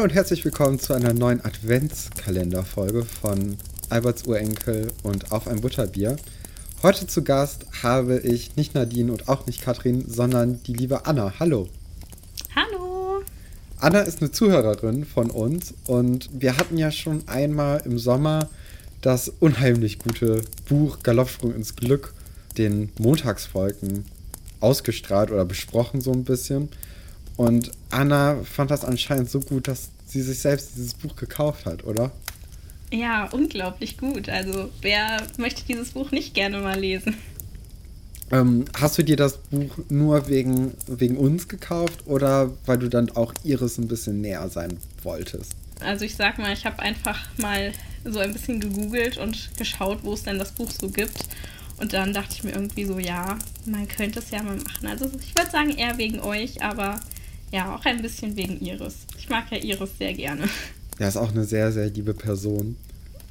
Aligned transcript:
Hallo 0.00 0.08
und 0.08 0.14
herzlich 0.14 0.42
willkommen 0.46 0.78
zu 0.78 0.94
einer 0.94 1.12
neuen 1.12 1.44
Adventskalenderfolge 1.44 3.04
von 3.04 3.58
Alberts 3.90 4.26
Urenkel 4.26 4.90
und 5.02 5.30
Auf 5.30 5.46
ein 5.46 5.60
Butterbier. 5.60 6.16
Heute 6.82 7.06
zu 7.06 7.22
Gast 7.22 7.66
habe 7.82 8.18
ich 8.18 8.56
nicht 8.56 8.74
Nadine 8.74 9.12
und 9.12 9.28
auch 9.28 9.44
nicht 9.44 9.60
Katrin, 9.60 10.06
sondern 10.08 10.62
die 10.62 10.72
liebe 10.72 11.04
Anna. 11.04 11.34
Hallo. 11.38 11.68
Hallo. 12.56 13.20
Anna 13.76 14.00
ist 14.00 14.22
eine 14.22 14.30
Zuhörerin 14.30 15.04
von 15.04 15.30
uns 15.30 15.74
und 15.84 16.30
wir 16.32 16.56
hatten 16.56 16.78
ja 16.78 16.90
schon 16.90 17.28
einmal 17.28 17.82
im 17.84 17.98
Sommer 17.98 18.48
das 19.02 19.28
unheimlich 19.28 19.98
gute 19.98 20.40
Buch 20.66 21.00
Galoppsprung 21.02 21.54
ins 21.54 21.76
Glück, 21.76 22.14
den 22.56 22.90
Montagsfolgen 22.98 24.06
ausgestrahlt 24.60 25.30
oder 25.30 25.44
besprochen 25.44 26.00
so 26.00 26.10
ein 26.10 26.24
bisschen. 26.24 26.70
Und 27.40 27.72
Anna 27.88 28.36
fand 28.44 28.70
das 28.70 28.84
anscheinend 28.84 29.30
so 29.30 29.40
gut, 29.40 29.66
dass 29.66 29.88
sie 30.04 30.20
sich 30.20 30.40
selbst 30.40 30.72
dieses 30.76 30.92
Buch 30.92 31.16
gekauft 31.16 31.64
hat, 31.64 31.84
oder? 31.84 32.10
Ja, 32.92 33.30
unglaublich 33.32 33.96
gut. 33.96 34.28
Also 34.28 34.68
wer 34.82 35.22
möchte 35.38 35.62
dieses 35.64 35.92
Buch 35.92 36.10
nicht 36.10 36.34
gerne 36.34 36.58
mal 36.60 36.78
lesen? 36.78 37.16
Ähm, 38.30 38.66
hast 38.78 38.98
du 38.98 39.02
dir 39.02 39.16
das 39.16 39.38
Buch 39.38 39.78
nur 39.88 40.28
wegen, 40.28 40.74
wegen 40.86 41.16
uns 41.16 41.48
gekauft 41.48 42.00
oder 42.04 42.50
weil 42.66 42.76
du 42.76 42.90
dann 42.90 43.08
auch 43.12 43.32
Iris 43.42 43.78
ein 43.78 43.88
bisschen 43.88 44.20
näher 44.20 44.46
sein 44.50 44.76
wolltest? 45.02 45.52
Also 45.80 46.04
ich 46.04 46.16
sag 46.16 46.36
mal, 46.38 46.52
ich 46.52 46.66
habe 46.66 46.80
einfach 46.80 47.26
mal 47.38 47.72
so 48.04 48.18
ein 48.18 48.34
bisschen 48.34 48.60
gegoogelt 48.60 49.16
und 49.16 49.56
geschaut, 49.56 50.00
wo 50.02 50.12
es 50.12 50.24
denn 50.24 50.38
das 50.38 50.52
Buch 50.52 50.70
so 50.78 50.90
gibt. 50.90 51.24
Und 51.78 51.94
dann 51.94 52.12
dachte 52.12 52.34
ich 52.34 52.44
mir 52.44 52.52
irgendwie 52.52 52.84
so, 52.84 52.98
ja, 52.98 53.38
man 53.64 53.88
könnte 53.88 54.18
es 54.18 54.30
ja 54.30 54.42
mal 54.42 54.58
machen. 54.58 54.86
Also 54.86 55.10
ich 55.22 55.34
würde 55.34 55.50
sagen 55.50 55.70
eher 55.70 55.96
wegen 55.96 56.20
euch, 56.20 56.62
aber 56.62 57.00
ja, 57.52 57.74
auch 57.74 57.84
ein 57.84 58.02
bisschen 58.02 58.36
wegen 58.36 58.60
Iris. 58.60 59.06
Ich 59.18 59.28
mag 59.28 59.50
ja 59.50 59.58
Iris 59.58 59.90
sehr 59.98 60.14
gerne. 60.14 60.48
Ja, 60.98 61.08
ist 61.08 61.16
auch 61.16 61.30
eine 61.30 61.44
sehr, 61.44 61.72
sehr 61.72 61.88
liebe 61.88 62.14
Person. 62.14 62.76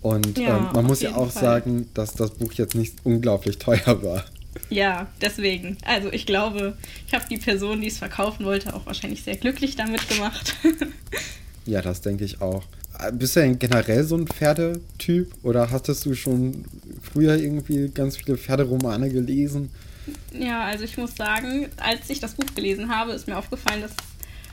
Und 0.01 0.37
ja, 0.37 0.57
ähm, 0.57 0.67
man 0.73 0.85
muss 0.85 1.01
ja 1.01 1.15
auch 1.15 1.31
Fall. 1.31 1.43
sagen, 1.43 1.89
dass 1.93 2.13
das 2.13 2.31
Buch 2.31 2.53
jetzt 2.53 2.75
nicht 2.75 2.95
unglaublich 3.03 3.57
teuer 3.57 4.01
war. 4.03 4.25
Ja, 4.69 5.07
deswegen. 5.21 5.77
Also 5.85 6.11
ich 6.11 6.25
glaube, 6.25 6.77
ich 7.07 7.13
habe 7.13 7.25
die 7.29 7.37
Person, 7.37 7.81
die 7.81 7.87
es 7.87 7.97
verkaufen 7.97 8.45
wollte, 8.45 8.73
auch 8.73 8.85
wahrscheinlich 8.85 9.23
sehr 9.23 9.35
glücklich 9.35 9.75
damit 9.75 10.07
gemacht. 10.09 10.55
ja, 11.65 11.81
das 11.81 12.01
denke 12.01 12.25
ich 12.25 12.41
auch. 12.41 12.63
Bist 13.13 13.35
du 13.35 13.41
denn 13.41 13.59
generell 13.59 14.03
so 14.03 14.17
ein 14.17 14.27
Pferdetyp 14.27 15.33
oder 15.43 15.71
hattest 15.71 16.05
du 16.05 16.15
schon 16.15 16.65
früher 17.01 17.37
irgendwie 17.37 17.89
ganz 17.89 18.17
viele 18.17 18.37
Pferderomane 18.37 19.09
gelesen? 19.09 19.69
Ja, 20.33 20.65
also 20.65 20.83
ich 20.83 20.97
muss 20.97 21.15
sagen, 21.15 21.67
als 21.77 22.09
ich 22.09 22.19
das 22.19 22.33
Buch 22.33 22.53
gelesen 22.55 22.89
habe, 22.89 23.13
ist 23.13 23.27
mir 23.27 23.37
aufgefallen, 23.37 23.81
dass 23.81 23.91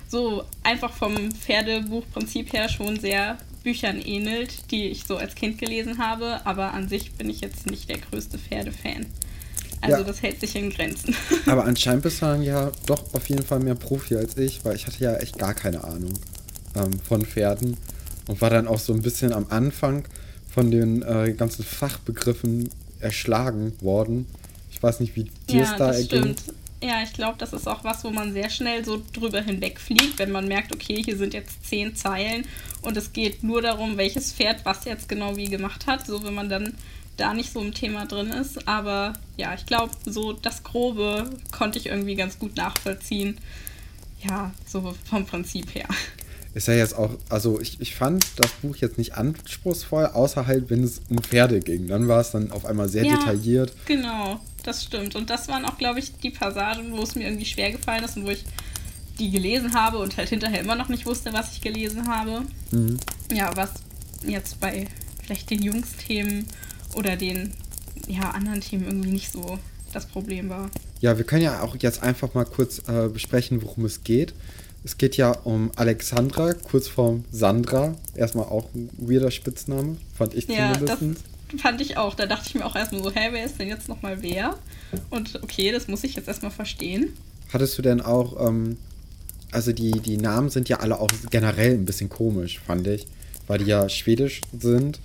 so 0.09 0.45
einfach 0.63 0.93
vom 0.93 1.33
Pferdebuchprinzip 1.33 2.53
her 2.53 2.69
schon 2.69 2.99
sehr 2.99 3.39
Büchern 3.63 4.01
ähnelt, 4.01 4.71
die 4.71 4.87
ich 4.87 5.05
so 5.05 5.17
als 5.17 5.35
Kind 5.35 5.59
gelesen 5.59 5.99
habe, 5.99 6.41
aber 6.45 6.73
an 6.73 6.89
sich 6.89 7.13
bin 7.13 7.29
ich 7.29 7.41
jetzt 7.41 7.69
nicht 7.69 7.89
der 7.89 7.99
größte 7.99 8.39
Pferdefan. 8.39 9.07
Also 9.81 9.99
ja. 9.99 10.05
das 10.05 10.23
hält 10.23 10.41
sich 10.41 10.55
in 10.57 10.71
Grenzen. 10.71 11.15
Aber 11.47 11.65
anscheinend 11.65 12.03
bist 12.03 12.23
du 12.23 12.27
dann 12.27 12.43
ja 12.43 12.73
doch 12.87 13.13
auf 13.13 13.29
jeden 13.29 13.43
Fall 13.43 13.61
mehr 13.61 13.75
Profi 13.75 14.17
als 14.17 14.37
ich, 14.39 14.65
weil 14.65 14.75
ich 14.75 14.87
hatte 14.87 15.05
ja 15.05 15.17
echt 15.17 15.39
gar 15.39 15.53
keine 15.53 15.85
Ahnung 15.85 16.15
ähm, 16.75 16.99
von 17.01 17.27
Pferden 17.27 17.77
und 18.27 18.41
war 18.41 18.51
dann 18.51 18.67
auch 18.67 18.81
so 18.81 18.95
ein 18.95 19.03
bisschen 19.03 19.33
am 19.33 19.47
Anfang 19.51 20.05
von 20.49 20.71
den 20.71 21.03
äh, 21.03 21.35
ganzen 21.37 21.65
Fachbegriffen 21.65 22.71
erschlagen 23.01 23.75
worden. 23.81 24.27
Ich 24.71 24.83
weiß 24.83 25.01
nicht, 25.01 25.15
wie 25.17 25.25
dir 25.49 25.63
es 25.63 25.71
ja, 25.71 25.77
da 25.77 25.93
erging. 25.93 26.35
Ja, 26.83 27.03
ich 27.03 27.13
glaube, 27.15 27.39
das 27.39 27.53
ist 27.53 27.67
auch 27.67 27.85
was, 27.85 28.05
wo 28.05 28.11
man 28.11 28.33
sehr 28.33 28.51
schnell 28.51 28.85
so 28.85 29.03
drüber 29.13 29.41
hinwegfliegt, 29.41 30.19
wenn 30.19 30.31
man 30.31 30.47
merkt, 30.47 30.75
okay, 30.75 31.03
hier 31.03 31.17
sind 31.17 31.33
jetzt 31.33 31.67
zehn 31.67 31.97
Zeilen 31.97 32.47
und 32.83 32.97
es 32.97 33.13
geht 33.13 33.43
nur 33.43 33.63
darum, 33.63 33.97
welches 33.97 34.33
Pferd 34.33 34.65
was 34.65 34.85
jetzt 34.85 35.09
genau 35.09 35.37
wie 35.37 35.47
gemacht 35.47 35.87
hat. 35.87 36.07
So, 36.07 36.23
wenn 36.23 36.35
man 36.35 36.49
dann 36.49 36.75
da 37.17 37.33
nicht 37.33 37.53
so 37.53 37.61
im 37.61 37.75
Thema 37.75 38.07
drin 38.07 38.31
ist. 38.31 38.69
Aber 38.69 39.15
ja, 39.37 39.55
ich 39.55 39.67
glaube, 39.67 39.93
so 40.05 40.33
das 40.33 40.63
Grobe 40.63 41.31
konnte 41.51 41.79
ich 41.79 41.87
irgendwie 41.87 42.15
ganz 42.15 42.39
gut 42.39 42.57
nachvollziehen. 42.57 43.39
Ja, 44.23 44.53
so 44.67 44.95
vom 45.09 45.27
Prinzip 45.27 45.75
her. 45.75 45.89
Ist 46.55 46.69
ja 46.69 46.75
jetzt 46.75 46.95
auch, 46.95 47.11
also 47.29 47.61
ich, 47.61 47.81
ich 47.83 47.95
fand 47.95 48.25
das 48.37 48.51
Buch 48.63 48.77
jetzt 48.77 48.97
nicht 48.97 49.15
anspruchsvoll, 49.15 50.07
außer 50.07 50.47
halt, 50.47 50.71
wenn 50.71 50.83
es 50.83 51.03
um 51.11 51.19
Pferde 51.19 51.61
ging. 51.61 51.87
Dann 51.87 52.09
war 52.09 52.21
es 52.23 52.31
dann 52.31 52.51
auf 52.51 52.65
einmal 52.65 52.89
sehr 52.89 53.05
ja, 53.05 53.15
detailliert. 53.17 53.75
Genau, 53.85 54.41
das 54.67 54.85
stimmt. 54.85 55.15
Und 55.15 55.31
das 55.31 55.49
waren 55.49 55.65
auch, 55.65 55.79
glaube 55.79 55.99
ich, 55.99 56.13
die 56.19 56.31
Passagen, 56.31 56.93
wo 56.93 57.03
es 57.03 57.15
mir 57.15 57.25
irgendwie 57.25 57.47
schwer 57.47 57.73
gefallen 57.73 58.05
ist 58.05 58.17
und 58.17 58.27
wo 58.27 58.31
ich 58.31 58.45
die 59.19 59.31
gelesen 59.31 59.75
habe 59.75 59.99
und 59.99 60.17
halt 60.17 60.29
hinterher 60.29 60.61
immer 60.61 60.75
noch 60.75 60.89
nicht 60.89 61.07
wusste, 61.07 61.33
was 61.33 61.53
ich 61.53 61.61
gelesen 61.61 62.09
habe. 62.09 62.43
Mhm. 62.71 62.99
Ja, 63.33 63.51
was 63.57 63.73
jetzt 64.27 64.61
bei 64.61 64.87
vielleicht 65.23 65.51
den 65.51 65.63
Jungsthemen 65.63 66.47
oder 66.95 67.17
den 67.17 67.53
ja, 68.09 68.31
anderen 68.31 68.61
Themen 68.61 68.85
irgendwie 68.85 69.11
nicht 69.11 69.33
so 69.33 69.59
das 69.93 70.07
Problem 70.07 70.49
war. 70.51 70.71
Ja, 71.01 71.17
wir 71.17 71.25
können 71.25 71.43
ja 71.43 71.63
auch 71.63 71.77
jetzt 71.79 72.03
einfach 72.03 72.35
mal 72.35 72.45
kurz 72.45 72.83
äh, 72.89 73.09
besprechen, 73.09 73.63
worum 73.63 73.85
es 73.85 74.05
geht. 74.05 74.35
Es 74.85 74.99
geht 74.99 75.17
ja 75.17 75.33
um 75.33 75.73
Alexandra, 75.77 76.53
kurz 76.53 76.87
vorm 76.87 77.25
Sandra. 77.33 77.97
Erstmal 78.15 78.45
auch 78.47 78.69
ein 78.75 78.89
weirder 78.99 79.31
Spitzname, 79.31 79.97
fand 80.17 80.35
ich 80.35 80.47
ja, 80.47 80.75
zumindest. 80.75 81.25
Fand 81.59 81.81
ich 81.81 81.97
auch. 81.97 82.15
Da 82.15 82.27
dachte 82.27 82.45
ich 82.49 82.55
mir 82.55 82.65
auch 82.65 82.75
erstmal 82.75 83.03
so, 83.03 83.11
hä, 83.13 83.29
wer 83.31 83.45
ist 83.45 83.59
denn 83.59 83.69
jetzt 83.69 83.89
nochmal 83.89 84.23
wer? 84.23 84.57
Und 85.11 85.43
okay, 85.43 85.71
das 85.73 85.89
muss 85.89 86.05
ich 86.05 86.15
jetzt 86.17 86.29
erstmal 86.29 86.51
verstehen. 86.51 87.13
Hattest 87.53 87.79
du 87.79 87.83
denn 87.83 88.01
auch, 88.01 88.49
ähm, 88.49 88.77
also 89.53 89.73
die, 89.73 89.93
die 89.93 90.17
Namen 90.17 90.51
sind 90.51 90.69
ja 90.69 90.81
alle 90.81 90.99
auch 90.99 91.11
generell 91.31 91.75
ein 91.75 91.85
bisschen 91.85 92.09
komisch, 92.09 92.61
fand 92.67 92.87
ich, 92.89 93.07
weil 93.47 93.59
die 93.59 93.67
ja 93.67 93.89
schwedisch 93.89 94.41
sind. 94.59 94.99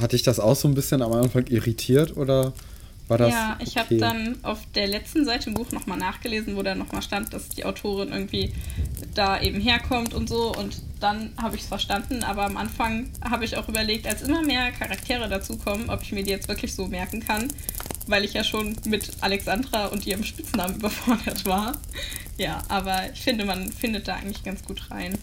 Hatte 0.00 0.16
ich 0.16 0.22
das 0.22 0.40
auch 0.40 0.56
so 0.56 0.66
ein 0.66 0.74
bisschen 0.74 1.02
am 1.02 1.12
Anfang 1.12 1.46
irritiert 1.46 2.16
oder 2.16 2.52
war 3.10 3.18
das 3.18 3.32
ja, 3.32 3.58
ich 3.58 3.70
okay? 3.70 3.80
habe 3.80 3.96
dann 3.96 4.38
auf 4.44 4.60
der 4.76 4.86
letzten 4.86 5.24
Seite 5.24 5.50
im 5.50 5.54
Buch 5.54 5.72
nochmal 5.72 5.98
nachgelesen, 5.98 6.54
wo 6.54 6.62
da 6.62 6.76
nochmal 6.76 7.02
stand, 7.02 7.34
dass 7.34 7.48
die 7.48 7.64
Autorin 7.64 8.12
irgendwie 8.12 8.52
da 9.14 9.40
eben 9.40 9.60
herkommt 9.60 10.14
und 10.14 10.28
so. 10.28 10.54
Und 10.54 10.80
dann 11.00 11.32
habe 11.36 11.56
ich 11.56 11.62
es 11.62 11.68
verstanden. 11.68 12.22
Aber 12.22 12.44
am 12.44 12.56
Anfang 12.56 13.10
habe 13.28 13.44
ich 13.44 13.56
auch 13.56 13.68
überlegt, 13.68 14.06
als 14.06 14.22
immer 14.22 14.42
mehr 14.42 14.70
Charaktere 14.70 15.28
dazukommen, 15.28 15.90
ob 15.90 16.02
ich 16.02 16.12
mir 16.12 16.22
die 16.22 16.30
jetzt 16.30 16.46
wirklich 16.46 16.72
so 16.72 16.86
merken 16.86 17.18
kann. 17.18 17.48
Weil 18.06 18.24
ich 18.24 18.32
ja 18.32 18.44
schon 18.44 18.76
mit 18.86 19.10
Alexandra 19.20 19.86
und 19.86 20.06
ihrem 20.06 20.22
Spitznamen 20.22 20.76
überfordert 20.76 21.44
war. 21.44 21.72
Ja, 22.38 22.62
aber 22.68 23.10
ich 23.12 23.20
finde, 23.22 23.44
man 23.44 23.72
findet 23.72 24.06
da 24.06 24.14
eigentlich 24.14 24.44
ganz 24.44 24.62
gut 24.62 24.88
rein. 24.92 25.18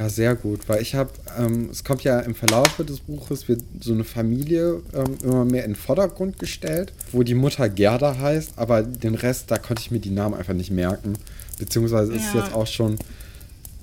Ja, 0.00 0.08
sehr 0.08 0.34
gut, 0.34 0.66
weil 0.66 0.80
ich 0.80 0.94
habe, 0.94 1.10
ähm, 1.38 1.68
es 1.70 1.84
kommt 1.84 2.04
ja 2.04 2.20
im 2.20 2.34
Verlauf 2.34 2.74
des 2.78 3.00
Buches, 3.00 3.48
wird 3.48 3.60
so 3.80 3.92
eine 3.92 4.04
Familie 4.04 4.80
ähm, 4.94 5.18
immer 5.22 5.44
mehr 5.44 5.66
in 5.66 5.72
den 5.72 5.76
Vordergrund 5.76 6.38
gestellt, 6.38 6.94
wo 7.12 7.22
die 7.22 7.34
Mutter 7.34 7.68
Gerda 7.68 8.16
heißt, 8.16 8.52
aber 8.56 8.82
den 8.82 9.14
Rest, 9.14 9.50
da 9.50 9.58
konnte 9.58 9.82
ich 9.82 9.90
mir 9.90 9.98
die 9.98 10.10
Namen 10.10 10.36
einfach 10.36 10.54
nicht 10.54 10.70
merken. 10.70 11.18
Beziehungsweise 11.58 12.14
ist 12.14 12.28
es 12.28 12.32
jetzt 12.32 12.54
auch 12.54 12.66
schon 12.66 12.96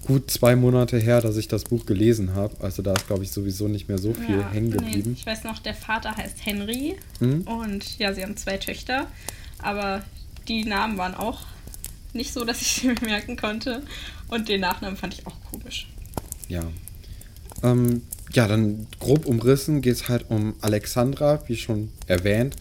gut 0.07 0.31
zwei 0.31 0.55
Monate 0.55 0.97
her, 0.97 1.21
dass 1.21 1.37
ich 1.37 1.49
das 1.49 1.65
Buch 1.65 1.85
gelesen 1.85 2.33
habe. 2.33 2.55
Also 2.61 2.81
da 2.81 2.93
ist, 2.93 3.05
glaube 3.05 3.21
ich, 3.21 3.31
sowieso 3.31 3.67
nicht 3.67 3.87
mehr 3.87 3.99
so 3.99 4.15
viel 4.15 4.39
ja, 4.39 4.49
hängen 4.49 4.71
geblieben. 4.71 5.11
Nee, 5.11 5.17
ich 5.19 5.25
weiß 5.27 5.43
noch, 5.43 5.59
der 5.59 5.75
Vater 5.75 6.17
heißt 6.17 6.43
Henry 6.43 6.95
hm? 7.19 7.41
und 7.41 7.99
ja, 7.99 8.11
sie 8.15 8.23
haben 8.23 8.35
zwei 8.37 8.57
Töchter, 8.57 9.05
aber 9.59 10.01
die 10.47 10.65
Namen 10.65 10.97
waren 10.97 11.13
auch 11.13 11.41
nicht 12.13 12.33
so, 12.33 12.43
dass 12.43 12.59
ich 12.59 12.69
sie 12.69 12.87
mir 12.87 12.95
merken 13.01 13.37
konnte. 13.37 13.83
Und 14.29 14.49
den 14.49 14.61
Nachnamen 14.61 14.97
fand 14.97 15.13
ich 15.13 15.27
auch 15.27 15.35
komisch. 15.51 15.85
Ja. 16.47 16.63
Ähm, 17.63 18.01
ja, 18.33 18.47
dann 18.47 18.87
grob 18.99 19.25
umrissen 19.25 19.81
geht 19.81 19.95
es 19.95 20.09
halt 20.09 20.25
um 20.29 20.55
Alexandra, 20.61 21.41
wie 21.47 21.55
schon 21.55 21.89
erwähnt, 22.07 22.55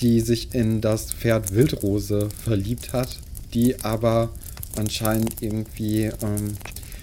die 0.00 0.20
sich 0.20 0.54
in 0.54 0.80
das 0.80 1.12
Pferd 1.12 1.54
Wildrose 1.54 2.28
verliebt 2.30 2.92
hat, 2.92 3.18
die 3.52 3.80
aber 3.84 4.30
anscheinend 4.76 5.42
irgendwie 5.42 6.04
ähm, 6.22 6.56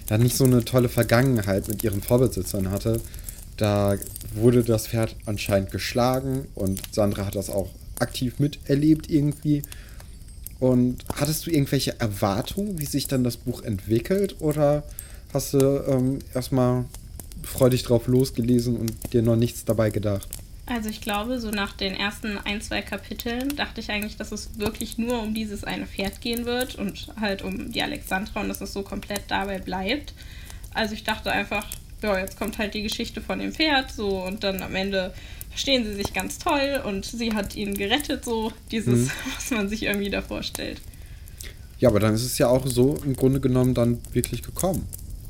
ja, 0.08 0.18
nicht 0.18 0.36
so 0.36 0.44
eine 0.44 0.64
tolle 0.64 0.88
Vergangenheit 0.88 1.68
mit 1.68 1.84
ihren 1.84 2.02
Vorbesitzern 2.02 2.70
hatte. 2.70 3.00
Da 3.56 3.96
wurde 4.34 4.64
das 4.64 4.88
Pferd 4.88 5.14
anscheinend 5.26 5.70
geschlagen 5.70 6.46
und 6.54 6.82
Sandra 6.92 7.26
hat 7.26 7.36
das 7.36 7.50
auch 7.50 7.70
aktiv 7.98 8.38
miterlebt 8.38 9.10
irgendwie. 9.10 9.62
Und 10.58 11.04
hattest 11.14 11.46
du 11.46 11.50
irgendwelche 11.50 11.98
Erwartungen, 12.00 12.78
wie 12.78 12.86
sich 12.86 13.06
dann 13.06 13.24
das 13.24 13.36
Buch 13.36 13.62
entwickelt 13.62 14.36
oder 14.40 14.82
hast 15.32 15.54
du 15.54 15.58
ähm, 15.58 16.18
erstmal 16.34 16.84
freudig 17.42 17.82
drauf 17.82 18.06
losgelesen 18.06 18.76
und 18.76 18.92
dir 19.12 19.22
noch 19.22 19.36
nichts 19.36 19.64
dabei 19.64 19.90
gedacht? 19.90 20.28
Also 20.66 20.88
ich 20.88 21.00
glaube, 21.00 21.40
so 21.40 21.50
nach 21.50 21.72
den 21.72 21.94
ersten 21.94 22.38
ein, 22.38 22.60
zwei 22.60 22.80
Kapiteln 22.80 23.56
dachte 23.56 23.80
ich 23.80 23.90
eigentlich, 23.90 24.16
dass 24.16 24.30
es 24.30 24.50
wirklich 24.58 24.98
nur 24.98 25.20
um 25.20 25.34
dieses 25.34 25.64
eine 25.64 25.86
Pferd 25.86 26.20
gehen 26.20 26.46
wird 26.46 26.76
und 26.76 27.08
halt 27.20 27.42
um 27.42 27.72
die 27.72 27.82
Alexandra 27.82 28.40
und 28.40 28.48
dass 28.48 28.60
es 28.60 28.72
so 28.72 28.82
komplett 28.82 29.22
dabei 29.28 29.58
bleibt. 29.58 30.14
Also 30.72 30.94
ich 30.94 31.02
dachte 31.02 31.32
einfach, 31.32 31.66
ja, 32.02 32.18
jetzt 32.18 32.38
kommt 32.38 32.58
halt 32.58 32.74
die 32.74 32.82
Geschichte 32.82 33.20
von 33.20 33.40
dem 33.40 33.52
Pferd 33.52 33.90
so 33.90 34.22
und 34.22 34.44
dann 34.44 34.62
am 34.62 34.76
Ende 34.76 35.12
verstehen 35.50 35.84
sie 35.84 35.94
sich 35.94 36.12
ganz 36.12 36.38
toll 36.38 36.80
und 36.84 37.04
sie 37.04 37.34
hat 37.34 37.56
ihn 37.56 37.76
gerettet, 37.76 38.24
so 38.24 38.52
dieses, 38.70 39.08
mhm. 39.08 39.10
was 39.34 39.50
man 39.50 39.68
sich 39.68 39.82
irgendwie 39.82 40.10
da 40.10 40.22
vorstellt. 40.22 40.80
Ja, 41.80 41.88
aber 41.88 41.98
dann 41.98 42.14
ist 42.14 42.24
es 42.24 42.38
ja 42.38 42.46
auch 42.46 42.66
so 42.66 42.96
im 43.04 43.16
Grunde 43.16 43.40
genommen 43.40 43.74
dann 43.74 43.98
wirklich 44.12 44.42
gekommen. 44.42 44.86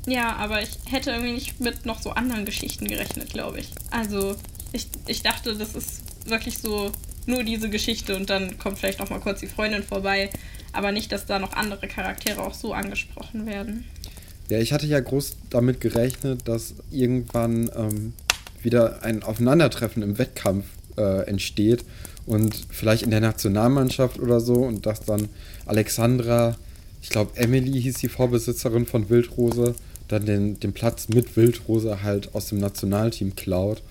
Ja, 0.07 0.35
aber 0.37 0.61
ich 0.61 0.79
hätte 0.85 1.11
irgendwie 1.11 1.33
nicht 1.33 1.59
mit 1.59 1.85
noch 1.85 2.01
so 2.01 2.11
anderen 2.11 2.45
Geschichten 2.45 2.87
gerechnet, 2.87 3.31
glaube 3.31 3.59
ich. 3.59 3.69
Also, 3.91 4.35
ich, 4.71 4.87
ich 5.07 5.21
dachte, 5.21 5.55
das 5.55 5.75
ist 5.75 6.01
wirklich 6.25 6.57
so 6.57 6.91
nur 7.27 7.43
diese 7.43 7.69
Geschichte 7.69 8.15
und 8.15 8.29
dann 8.29 8.57
kommt 8.57 8.79
vielleicht 8.79 8.99
noch 8.99 9.09
mal 9.09 9.19
kurz 9.19 9.41
die 9.41 9.47
Freundin 9.47 9.83
vorbei, 9.83 10.29
aber 10.73 10.91
nicht, 10.91 11.11
dass 11.11 11.25
da 11.25 11.39
noch 11.39 11.53
andere 11.53 11.87
Charaktere 11.87 12.41
auch 12.41 12.53
so 12.53 12.73
angesprochen 12.73 13.45
werden. 13.45 13.85
Ja, 14.49 14.59
ich 14.59 14.73
hatte 14.73 14.87
ja 14.87 14.99
groß 14.99 15.37
damit 15.49 15.79
gerechnet, 15.79 16.47
dass 16.47 16.75
irgendwann 16.89 17.69
ähm, 17.75 18.13
wieder 18.61 19.03
ein 19.03 19.23
Aufeinandertreffen 19.23 20.03
im 20.03 20.17
Wettkampf 20.17 20.65
äh, 20.97 21.25
entsteht 21.27 21.85
und 22.25 22.67
vielleicht 22.69 23.03
in 23.03 23.11
der 23.11 23.21
Nationalmannschaft 23.21 24.19
oder 24.19 24.39
so 24.39 24.55
und 24.55 24.85
dass 24.85 25.01
dann 25.01 25.29
Alexandra, 25.65 26.57
ich 27.01 27.09
glaube 27.09 27.31
Emily 27.35 27.81
hieß 27.81 27.97
die 27.99 28.09
Vorbesitzerin 28.09 28.85
von 28.85 29.09
Wildrose, 29.09 29.75
dann 30.11 30.25
den, 30.25 30.59
den 30.59 30.73
Platz 30.73 31.09
mit 31.09 31.35
Wildrose 31.35 32.03
halt 32.03 32.33
aus 32.35 32.47
dem 32.47 32.59
Nationalteam 32.59 33.35
klaut 33.35 33.81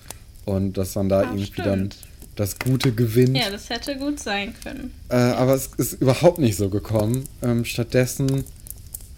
und 0.44 0.76
dass 0.76 0.92
dann 0.92 1.08
da 1.08 1.20
Ach, 1.20 1.24
irgendwie 1.24 1.46
stimmt. 1.46 1.66
dann 1.66 1.90
das 2.36 2.58
Gute 2.58 2.92
gewinnt. 2.92 3.36
Ja, 3.36 3.50
das 3.50 3.68
hätte 3.68 3.96
gut 3.96 4.18
sein 4.18 4.54
können. 4.62 4.92
Äh, 5.08 5.16
aber 5.16 5.54
es 5.54 5.70
ist 5.76 5.94
überhaupt 6.00 6.38
nicht 6.38 6.56
so 6.56 6.70
gekommen. 6.70 7.24
Ähm, 7.42 7.64
stattdessen 7.64 8.44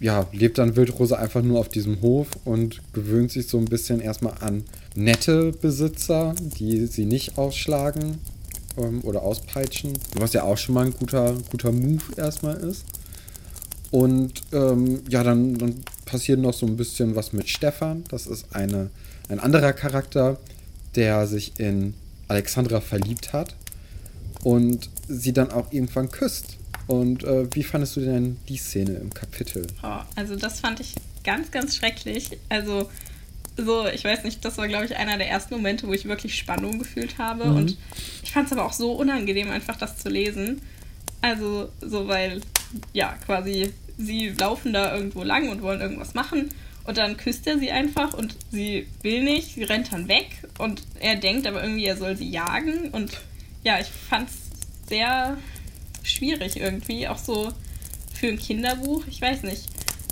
ja, 0.03 0.27
lebt 0.33 0.57
dann 0.57 0.75
Wildrose 0.75 1.17
einfach 1.17 1.41
nur 1.41 1.61
auf 1.61 1.69
diesem 1.69 2.01
Hof 2.01 2.27
und 2.43 2.81
gewöhnt 2.91 3.31
sich 3.31 3.47
so 3.47 3.57
ein 3.57 3.65
bisschen 3.65 4.01
erstmal 4.01 4.33
an 4.41 4.65
nette 4.95 5.53
Besitzer, 5.53 6.35
die 6.59 6.87
sie 6.87 7.05
nicht 7.05 7.37
ausschlagen 7.37 8.17
ähm, 8.77 8.99
oder 9.03 9.21
auspeitschen. 9.21 9.93
Was 10.15 10.33
ja 10.33 10.43
auch 10.43 10.57
schon 10.57 10.75
mal 10.75 10.85
ein 10.87 10.93
guter, 10.93 11.37
guter 11.49 11.71
Move 11.71 12.03
erstmal 12.17 12.57
ist. 12.57 12.83
Und 13.91 14.41
ähm, 14.51 15.03
ja, 15.07 15.23
dann, 15.23 15.53
dann 15.53 15.75
passiert 16.13 16.39
noch 16.39 16.53
so 16.53 16.67
ein 16.67 16.77
bisschen 16.77 17.15
was 17.15 17.33
mit 17.33 17.49
Stefan. 17.49 18.03
Das 18.09 18.27
ist 18.27 18.55
eine, 18.55 18.91
ein 19.29 19.39
anderer 19.39 19.73
Charakter, 19.73 20.37
der 20.93 21.25
sich 21.25 21.59
in 21.59 21.95
Alexandra 22.27 22.81
verliebt 22.81 23.33
hat 23.33 23.55
und 24.43 24.89
sie 25.07 25.33
dann 25.33 25.49
auch 25.49 25.73
irgendwann 25.73 26.11
küsst. 26.11 26.57
Und 26.85 27.23
äh, 27.23 27.47
wie 27.55 27.63
fandest 27.63 27.95
du 27.95 28.01
denn 28.01 28.37
die 28.47 28.57
Szene 28.57 28.93
im 28.93 29.11
Kapitel? 29.11 29.65
Oh, 29.81 30.01
also 30.15 30.35
das 30.35 30.59
fand 30.59 30.79
ich 30.81 30.93
ganz, 31.23 31.49
ganz 31.49 31.75
schrecklich. 31.75 32.37
Also 32.47 32.87
so, 33.57 33.87
ich 33.87 34.03
weiß 34.03 34.23
nicht, 34.23 34.45
das 34.45 34.59
war, 34.59 34.67
glaube 34.67 34.85
ich, 34.85 34.95
einer 34.95 35.17
der 35.17 35.29
ersten 35.29 35.55
Momente, 35.55 35.87
wo 35.87 35.93
ich 35.93 36.05
wirklich 36.05 36.37
Spannung 36.37 36.77
gefühlt 36.77 37.17
habe. 37.17 37.45
Mhm. 37.45 37.55
Und 37.55 37.77
ich 38.21 38.31
fand 38.31 38.45
es 38.45 38.53
aber 38.53 38.65
auch 38.65 38.73
so 38.73 38.91
unangenehm, 38.91 39.49
einfach 39.49 39.77
das 39.77 39.97
zu 39.97 40.09
lesen. 40.09 40.61
Also 41.21 41.69
so, 41.81 42.07
weil, 42.07 42.41
ja, 42.93 43.15
quasi 43.25 43.73
sie 43.97 44.29
laufen 44.29 44.73
da 44.73 44.95
irgendwo 44.95 45.23
lang 45.23 45.49
und 45.49 45.61
wollen 45.61 45.81
irgendwas 45.81 46.13
machen. 46.13 46.49
Und 46.85 46.97
dann 46.97 47.15
küsst 47.15 47.47
er 47.47 47.57
sie 47.57 47.71
einfach 47.71 48.13
und 48.13 48.35
sie 48.51 48.87
will 49.01 49.23
nicht, 49.23 49.55
sie 49.55 49.63
rennt 49.63 49.93
dann 49.93 50.09
weg 50.09 50.43
und 50.57 50.81
er 50.99 51.15
denkt 51.15 51.47
aber 51.47 51.63
irgendwie, 51.63 51.85
er 51.85 51.95
soll 51.95 52.17
sie 52.17 52.29
jagen. 52.29 52.89
Und 52.89 53.11
ja, 53.63 53.79
ich 53.79 53.87
fand 53.87 54.29
es 54.29 54.89
sehr 54.89 55.37
schwierig 56.03 56.57
irgendwie, 56.57 57.07
auch 57.07 57.17
so 57.17 57.53
für 58.13 58.27
ein 58.27 58.37
Kinderbuch. 58.37 59.05
Ich 59.07 59.21
weiß 59.21 59.43
nicht. 59.43 59.63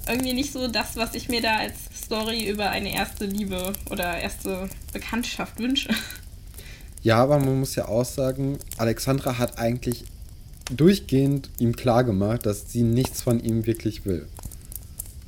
Irgendwie 0.07 0.33
nicht 0.33 0.51
so 0.51 0.67
das, 0.67 0.95
was 0.95 1.13
ich 1.13 1.29
mir 1.29 1.41
da 1.41 1.57
als 1.57 1.75
Story 2.05 2.49
über 2.49 2.69
eine 2.69 2.93
erste 2.93 3.25
Liebe 3.25 3.73
oder 3.89 4.19
erste 4.19 4.69
Bekanntschaft 4.93 5.59
wünsche. 5.59 5.89
Ja, 7.03 7.17
aber 7.17 7.39
man 7.39 7.59
muss 7.59 7.75
ja 7.75 7.87
auch 7.87 8.05
sagen, 8.05 8.59
Alexandra 8.77 9.37
hat 9.37 9.57
eigentlich 9.57 10.05
durchgehend 10.75 11.49
ihm 11.59 11.75
klargemacht, 11.75 12.45
dass 12.45 12.71
sie 12.71 12.83
nichts 12.83 13.21
von 13.21 13.43
ihm 13.43 13.65
wirklich 13.65 14.05
will. 14.05 14.27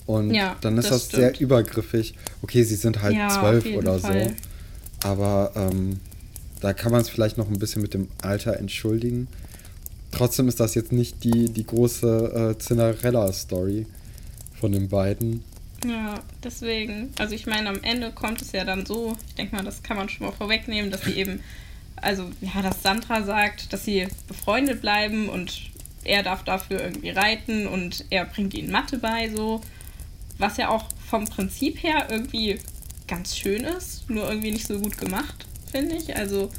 Und 0.06 0.34
ja, 0.34 0.58
dann 0.62 0.78
ist 0.78 0.92
das, 0.92 1.08
das 1.08 1.20
sehr 1.20 1.40
übergriffig. 1.40 2.16
Okay, 2.42 2.64
sie 2.64 2.76
sind 2.76 3.02
halt 3.02 3.16
ja, 3.16 3.30
zwölf 3.30 3.66
oder 3.76 4.00
Fall. 4.00 4.30
so. 4.30 5.08
Aber 5.08 5.52
ähm, 5.56 6.00
da 6.60 6.74
kann 6.74 6.92
man 6.92 7.02
es 7.02 7.10
vielleicht 7.10 7.38
noch 7.38 7.50
ein 7.50 7.60
bisschen 7.60 7.82
mit 7.82 7.94
dem 7.94 8.08
Alter 8.22 8.58
entschuldigen. 8.58 9.28
Trotzdem 10.12 10.48
ist 10.48 10.60
das 10.60 10.76
jetzt 10.76 10.92
nicht 10.92 11.24
die, 11.24 11.50
die 11.50 11.66
große 11.66 12.56
äh, 12.56 12.62
Cinderella-Story 12.62 13.86
von 14.60 14.72
den 14.72 14.88
beiden. 14.88 15.44
Ja, 15.86 16.22
deswegen. 16.44 17.12
Also 17.18 17.36
ich 17.36 17.46
meine, 17.46 17.70
am 17.70 17.82
Ende 17.82 18.12
kommt 18.12 18.42
es 18.42 18.52
ja 18.52 18.64
dann 18.64 18.86
so, 18.86 19.18
ich 19.28 19.36
denke 19.36 19.56
mal, 19.56 19.64
das 19.64 19.84
kann 19.84 19.98
man 19.98 20.08
schon 20.10 20.28
mal 20.28 20.32
vorwegnehmen, 20.32 20.92
dass 20.92 21.02
sie 21.02 21.14
eben, 21.14 21.42
also 21.96 22.30
ja, 22.42 22.62
dass 22.62 22.82
Sandra 22.82 23.24
sagt, 23.24 23.72
dass 23.74 23.86
sie 23.86 24.08
befreundet 24.28 24.82
bleiben 24.82 25.30
und 25.30 25.72
er 26.04 26.24
darf 26.24 26.44
dafür 26.44 26.82
irgendwie 26.82 27.12
reiten 27.12 27.68
und 27.68 28.06
er 28.10 28.26
bringt 28.26 28.54
ihnen 28.54 28.72
Mathe 28.72 28.98
bei, 28.98 29.30
so. 29.30 29.62
Was 30.38 30.58
ja 30.58 30.70
auch 30.70 30.90
vom 31.10 31.26
Prinzip 31.26 31.82
her 31.84 32.08
irgendwie 32.10 32.60
ganz 33.08 33.38
schön 33.38 33.64
ist, 33.64 34.10
nur 34.10 34.28
irgendwie 34.28 34.52
nicht 34.52 34.68
so 34.68 34.80
gut 34.80 34.98
gemacht, 34.98 35.46
finde 35.72 35.96
ich. 35.96 36.16
Also 36.16 36.50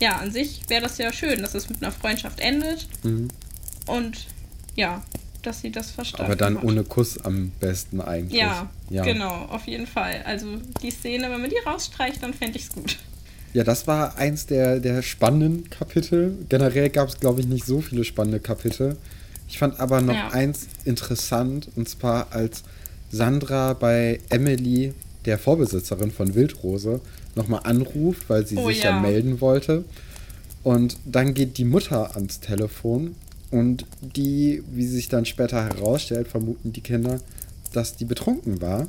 ja, 0.00 0.16
an 0.16 0.30
sich 0.30 0.62
wäre 0.68 0.82
das 0.82 0.98
ja 0.98 1.12
schön, 1.12 1.42
dass 1.42 1.54
es 1.54 1.68
mit 1.68 1.82
einer 1.82 1.92
Freundschaft 1.92 2.40
endet. 2.40 2.88
Mhm. 3.02 3.28
Und 3.86 4.26
ja, 4.76 5.02
dass 5.42 5.60
sie 5.60 5.70
das 5.70 5.90
verstanden 5.90 6.26
Aber 6.26 6.36
dann 6.36 6.58
hat. 6.58 6.64
ohne 6.64 6.84
Kuss 6.84 7.18
am 7.18 7.50
besten 7.60 8.00
eigentlich. 8.00 8.40
Ja, 8.40 8.70
ja, 8.90 9.02
genau, 9.02 9.46
auf 9.46 9.66
jeden 9.66 9.86
Fall. 9.86 10.22
Also 10.24 10.56
die 10.82 10.90
Szene, 10.90 11.30
wenn 11.30 11.40
man 11.40 11.50
die 11.50 11.58
rausstreicht, 11.66 12.22
dann 12.22 12.34
fände 12.34 12.58
ich 12.58 12.64
es 12.64 12.72
gut. 12.72 12.98
Ja, 13.54 13.64
das 13.64 13.86
war 13.86 14.16
eins 14.18 14.46
der, 14.46 14.78
der 14.80 15.02
spannenden 15.02 15.70
Kapitel. 15.70 16.34
Generell 16.48 16.90
gab 16.90 17.08
es, 17.08 17.18
glaube 17.18 17.40
ich, 17.40 17.46
nicht 17.46 17.64
so 17.64 17.80
viele 17.80 18.04
spannende 18.04 18.40
Kapitel. 18.40 18.96
Ich 19.48 19.58
fand 19.58 19.80
aber 19.80 20.00
noch 20.02 20.14
ja. 20.14 20.28
eins 20.28 20.68
interessant, 20.84 21.68
und 21.74 21.88
zwar 21.88 22.32
als 22.32 22.62
Sandra 23.10 23.72
bei 23.72 24.20
Emily, 24.28 24.92
der 25.24 25.38
Vorbesitzerin 25.38 26.10
von 26.10 26.34
Wildrose, 26.34 27.00
nochmal 27.34 27.60
anruft, 27.64 28.28
weil 28.28 28.46
sie 28.46 28.56
oh, 28.56 28.68
sich 28.68 28.82
ja. 28.82 28.90
ja 28.90 29.00
melden 29.00 29.40
wollte. 29.40 29.84
Und 30.62 30.98
dann 31.06 31.32
geht 31.32 31.56
die 31.56 31.64
Mutter 31.64 32.14
ans 32.14 32.40
Telefon 32.40 33.14
und 33.50 33.86
die, 34.02 34.62
wie 34.70 34.86
sich 34.86 35.08
dann 35.08 35.24
später 35.24 35.64
herausstellt, 35.64 36.28
vermuten 36.28 36.72
die 36.72 36.82
Kinder, 36.82 37.20
dass 37.72 37.96
die 37.96 38.04
betrunken 38.04 38.60
war. 38.60 38.86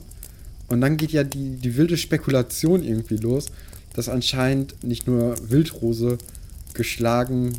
Und 0.68 0.82
dann 0.82 0.98
geht 0.98 1.12
ja 1.12 1.24
die, 1.24 1.56
die 1.56 1.78
wilde 1.78 1.98
Spekulation 1.98 2.84
irgendwie 2.84 3.18
los, 3.18 3.48
dass 3.94 4.10
anscheinend 4.10 4.84
nicht 4.84 5.08
nur 5.08 5.36
Wildrose 5.50 6.18
geschlagen 6.74 7.54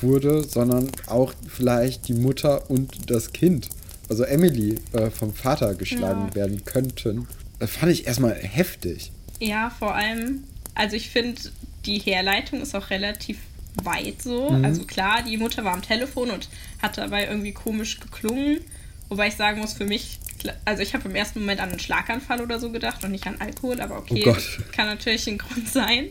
wurde, 0.00 0.44
sondern 0.44 0.90
auch 1.06 1.34
vielleicht 1.48 2.08
die 2.08 2.14
Mutter 2.14 2.70
und 2.70 3.10
das 3.10 3.32
Kind, 3.32 3.68
also 4.08 4.24
Emily, 4.24 4.78
äh, 4.92 5.10
vom 5.10 5.34
Vater 5.34 5.74
geschlagen 5.74 6.28
ja. 6.28 6.34
werden 6.34 6.64
könnten. 6.64 7.26
Das 7.58 7.70
fand 7.70 7.92
ich 7.92 8.06
erstmal 8.06 8.34
heftig. 8.34 9.10
Ja, 9.40 9.70
vor 9.78 9.94
allem, 9.94 10.44
also 10.74 10.96
ich 10.96 11.10
finde, 11.10 11.40
die 11.84 11.98
Herleitung 11.98 12.60
ist 12.60 12.74
auch 12.74 12.90
relativ 12.90 13.38
weit 13.82 14.22
so. 14.22 14.50
Mhm. 14.50 14.64
Also 14.64 14.84
klar, 14.84 15.22
die 15.22 15.36
Mutter 15.36 15.64
war 15.64 15.74
am 15.74 15.82
Telefon 15.82 16.30
und 16.30 16.48
hat 16.80 16.98
dabei 16.98 17.26
irgendwie 17.26 17.52
komisch 17.52 18.00
geklungen. 18.00 18.60
Wobei 19.08 19.28
ich 19.28 19.36
sagen 19.36 19.60
muss, 19.60 19.74
für 19.74 19.84
mich, 19.84 20.18
also 20.64 20.82
ich 20.82 20.94
habe 20.94 21.08
im 21.08 21.14
ersten 21.14 21.40
Moment 21.40 21.60
an 21.60 21.70
einen 21.70 21.80
Schlaganfall 21.80 22.40
oder 22.40 22.58
so 22.58 22.70
gedacht 22.70 23.04
und 23.04 23.12
nicht 23.12 23.26
an 23.26 23.36
Alkohol, 23.40 23.80
aber 23.80 23.98
okay, 23.98 24.24
oh 24.26 24.36
kann 24.72 24.86
natürlich 24.86 25.26
ein 25.26 25.38
Grund 25.38 25.68
sein. 25.68 26.08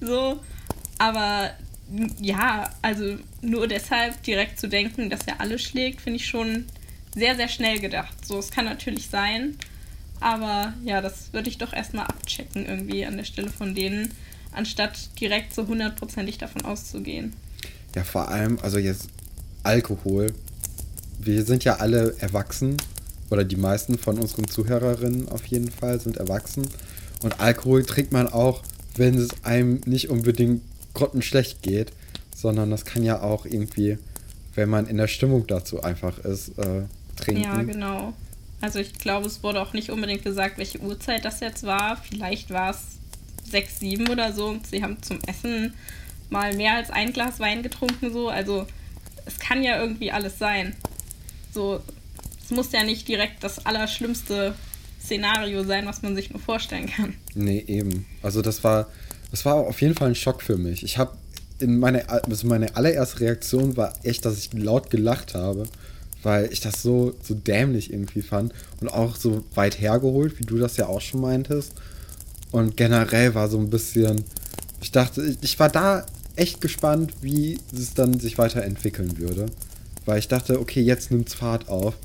So, 0.00 0.40
aber 0.98 1.52
ja, 2.20 2.70
also 2.80 3.18
nur 3.42 3.66
deshalb 3.66 4.22
direkt 4.22 4.58
zu 4.58 4.68
denken, 4.68 5.10
dass 5.10 5.26
er 5.26 5.40
alle 5.40 5.58
schlägt, 5.58 6.00
finde 6.00 6.16
ich 6.16 6.26
schon 6.26 6.66
sehr, 7.14 7.36
sehr 7.36 7.48
schnell 7.48 7.80
gedacht. 7.80 8.26
So, 8.26 8.38
es 8.38 8.50
kann 8.50 8.64
natürlich 8.64 9.08
sein, 9.08 9.58
aber 10.20 10.72
ja, 10.84 11.00
das 11.00 11.32
würde 11.32 11.48
ich 11.48 11.58
doch 11.58 11.72
erstmal 11.72 12.06
abchecken 12.06 12.66
irgendwie 12.66 13.04
an 13.04 13.16
der 13.16 13.24
Stelle 13.24 13.50
von 13.50 13.74
denen, 13.74 14.12
anstatt 14.52 15.10
direkt 15.20 15.54
so 15.54 15.66
hundertprozentig 15.66 16.38
davon 16.38 16.62
auszugehen. 16.62 17.34
Ja, 17.94 18.04
vor 18.04 18.28
allem, 18.28 18.58
also 18.62 18.78
jetzt 18.78 19.08
Alkohol. 19.62 20.32
Wir 21.18 21.44
sind 21.44 21.64
ja 21.64 21.76
alle 21.76 22.16
erwachsen, 22.18 22.76
oder 23.32 23.44
die 23.44 23.56
meisten 23.56 23.96
von 23.98 24.18
unseren 24.18 24.46
Zuhörerinnen 24.46 25.28
auf 25.30 25.46
jeden 25.46 25.70
Fall 25.70 25.98
sind 25.98 26.18
erwachsen. 26.18 26.68
Und 27.22 27.40
Alkohol 27.40 27.82
trinkt 27.84 28.12
man 28.12 28.28
auch, 28.28 28.62
wenn 28.96 29.16
es 29.16 29.30
einem 29.42 29.80
nicht 29.86 30.10
unbedingt 30.10 30.60
grottenschlecht 30.92 31.62
geht, 31.62 31.92
sondern 32.36 32.70
das 32.70 32.84
kann 32.84 33.02
ja 33.02 33.22
auch 33.22 33.46
irgendwie, 33.46 33.96
wenn 34.54 34.68
man 34.68 34.86
in 34.86 34.98
der 34.98 35.08
Stimmung 35.08 35.46
dazu 35.46 35.82
einfach 35.82 36.18
ist, 36.18 36.58
äh, 36.58 36.82
trinken. 37.16 37.42
Ja, 37.42 37.62
genau. 37.62 38.12
Also 38.60 38.80
ich 38.80 38.92
glaube, 38.92 39.26
es 39.26 39.42
wurde 39.42 39.62
auch 39.62 39.72
nicht 39.72 39.90
unbedingt 39.90 40.22
gesagt, 40.22 40.58
welche 40.58 40.80
Uhrzeit 40.80 41.24
das 41.24 41.40
jetzt 41.40 41.64
war. 41.64 41.96
Vielleicht 41.96 42.50
war 42.50 42.70
es 42.70 42.98
sechs, 43.50 43.80
sieben 43.80 44.08
oder 44.08 44.32
so 44.32 44.48
und 44.48 44.66
sie 44.66 44.82
haben 44.82 45.02
zum 45.02 45.18
Essen 45.26 45.72
mal 46.28 46.54
mehr 46.54 46.74
als 46.74 46.90
ein 46.90 47.14
Glas 47.14 47.40
Wein 47.40 47.62
getrunken 47.62 48.12
so. 48.12 48.28
Also 48.28 48.66
es 49.24 49.38
kann 49.38 49.62
ja 49.62 49.80
irgendwie 49.80 50.12
alles 50.12 50.38
sein. 50.38 50.76
So, 51.54 51.80
muss 52.52 52.72
ja 52.72 52.84
nicht 52.84 53.08
direkt 53.08 53.42
das 53.42 53.64
allerschlimmste 53.64 54.54
Szenario 55.00 55.64
sein, 55.64 55.86
was 55.86 56.02
man 56.02 56.14
sich 56.14 56.30
nur 56.30 56.40
vorstellen 56.40 56.86
kann. 56.86 57.14
Nee, 57.34 57.64
eben. 57.66 58.06
Also 58.22 58.42
das 58.42 58.62
war, 58.62 58.88
das 59.30 59.44
war 59.44 59.56
auf 59.56 59.80
jeden 59.80 59.94
Fall 59.94 60.08
ein 60.08 60.14
Schock 60.14 60.42
für 60.42 60.56
mich. 60.56 60.84
Ich 60.84 60.98
habe 60.98 61.16
in 61.58 61.78
meine, 61.78 62.08
also 62.08 62.46
meine 62.46 62.76
allererste 62.76 63.20
Reaktion 63.20 63.76
war 63.76 63.92
echt, 64.04 64.24
dass 64.24 64.38
ich 64.38 64.52
laut 64.52 64.90
gelacht 64.90 65.34
habe 65.34 65.66
weil 66.22 66.52
ich 66.52 66.60
das 66.60 66.82
so, 66.82 67.14
so 67.22 67.34
dämlich 67.34 67.92
irgendwie 67.92 68.22
fand 68.22 68.52
und 68.80 68.88
auch 68.88 69.16
so 69.16 69.44
weit 69.54 69.80
hergeholt, 69.80 70.38
wie 70.38 70.44
du 70.44 70.58
das 70.58 70.76
ja 70.76 70.86
auch 70.86 71.00
schon 71.00 71.20
meintest. 71.20 71.74
Und 72.50 72.76
generell 72.76 73.34
war 73.34 73.48
so 73.48 73.58
ein 73.58 73.70
bisschen, 73.70 74.24
ich 74.80 74.92
dachte, 74.92 75.36
ich 75.40 75.58
war 75.58 75.68
da 75.68 76.06
echt 76.36 76.60
gespannt, 76.60 77.12
wie 77.20 77.58
es 77.72 77.94
dann 77.94 78.20
sich 78.20 78.38
weiterentwickeln 78.38 79.18
würde. 79.18 79.46
Weil 80.04 80.18
ich 80.18 80.28
dachte, 80.28 80.60
okay, 80.60 80.80
jetzt 80.80 81.10
nimmt 81.10 81.28
es 81.28 81.34
Fahrt 81.34 81.68
auf. 81.68 81.96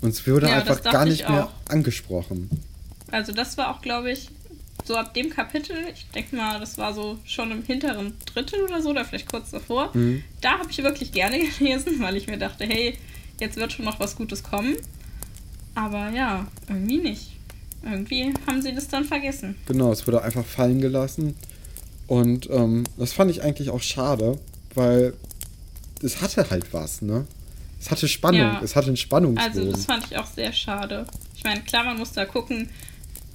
Und 0.00 0.10
es 0.10 0.26
wurde 0.26 0.48
ja, 0.48 0.56
einfach 0.58 0.82
gar 0.82 1.04
nicht 1.04 1.28
mehr 1.28 1.50
angesprochen. 1.68 2.50
Also 3.10 3.32
das 3.32 3.56
war 3.58 3.74
auch, 3.74 3.80
glaube 3.80 4.12
ich, 4.12 4.30
so 4.84 4.96
ab 4.96 5.12
dem 5.14 5.30
Kapitel, 5.30 5.76
ich 5.92 6.06
denke 6.14 6.36
mal, 6.36 6.60
das 6.60 6.78
war 6.78 6.94
so 6.94 7.18
schon 7.24 7.50
im 7.50 7.62
hinteren 7.62 8.14
Drittel 8.26 8.62
oder 8.62 8.80
so, 8.80 8.90
oder 8.90 9.04
vielleicht 9.04 9.30
kurz 9.30 9.50
davor, 9.50 9.90
mhm. 9.94 10.22
da 10.40 10.58
habe 10.58 10.70
ich 10.70 10.78
wirklich 10.78 11.12
gerne 11.12 11.38
gelesen, 11.58 12.00
weil 12.00 12.16
ich 12.16 12.26
mir 12.26 12.38
dachte, 12.38 12.64
hey, 12.64 12.96
jetzt 13.40 13.56
wird 13.56 13.72
schon 13.72 13.84
noch 13.84 14.00
was 14.00 14.16
Gutes 14.16 14.42
kommen. 14.42 14.76
Aber 15.74 16.10
ja, 16.10 16.46
irgendwie 16.68 16.98
nicht. 16.98 17.32
Irgendwie 17.84 18.34
haben 18.46 18.62
sie 18.62 18.74
das 18.74 18.88
dann 18.88 19.04
vergessen. 19.04 19.54
Genau, 19.66 19.92
es 19.92 20.06
wurde 20.06 20.22
einfach 20.22 20.44
fallen 20.44 20.80
gelassen. 20.80 21.36
Und 22.08 22.50
ähm, 22.50 22.84
das 22.96 23.12
fand 23.12 23.30
ich 23.30 23.42
eigentlich 23.42 23.70
auch 23.70 23.82
schade, 23.82 24.38
weil 24.74 25.14
es 26.02 26.20
hatte 26.20 26.50
halt 26.50 26.72
was, 26.72 27.02
ne? 27.02 27.26
Es 27.80 27.90
hatte 27.90 28.08
Spannung, 28.08 28.40
ja. 28.40 28.60
es 28.62 28.74
hatte 28.74 28.88
einen 28.88 28.96
Spannungsbogen. 28.96 29.58
Also 29.58 29.70
das 29.70 29.84
fand 29.84 30.04
ich 30.10 30.16
auch 30.16 30.26
sehr 30.26 30.52
schade. 30.52 31.06
Ich 31.36 31.44
meine, 31.44 31.60
klar, 31.62 31.84
man 31.84 31.96
muss 31.96 32.12
da 32.12 32.24
gucken, 32.24 32.68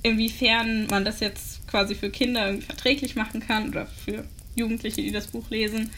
inwiefern 0.02 0.88
man 0.88 1.06
das 1.06 1.22
jetzt 1.22 1.66
quasi 1.68 1.96
für 1.96 2.10
Kinder 2.10 2.48
irgendwie 2.48 2.66
verträglich 2.66 3.16
machen 3.16 3.40
kann 3.40 3.70
oder 3.70 3.86
für 3.86 4.26
Jugendliche, 4.56 5.02
die 5.02 5.12
das 5.12 5.28
Buch 5.28 5.50
lesen. 5.50 5.90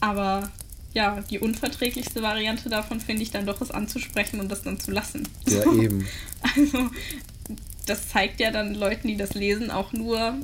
Aber 0.00 0.50
ja, 0.94 1.22
die 1.30 1.38
unverträglichste 1.38 2.22
Variante 2.22 2.70
davon 2.70 3.00
finde 3.00 3.22
ich 3.22 3.30
dann 3.30 3.44
doch, 3.44 3.60
es 3.60 3.70
anzusprechen 3.70 4.40
und 4.40 4.50
das 4.50 4.62
dann 4.62 4.80
zu 4.80 4.90
lassen. 4.90 5.28
Ja, 5.46 5.62
so. 5.62 5.74
eben. 5.82 6.06
Also, 6.40 6.90
das 7.84 8.08
zeigt 8.08 8.40
ja 8.40 8.50
dann 8.50 8.74
Leuten, 8.74 9.06
die 9.06 9.16
das 9.16 9.34
lesen, 9.34 9.70
auch 9.70 9.92
nur, 9.92 10.36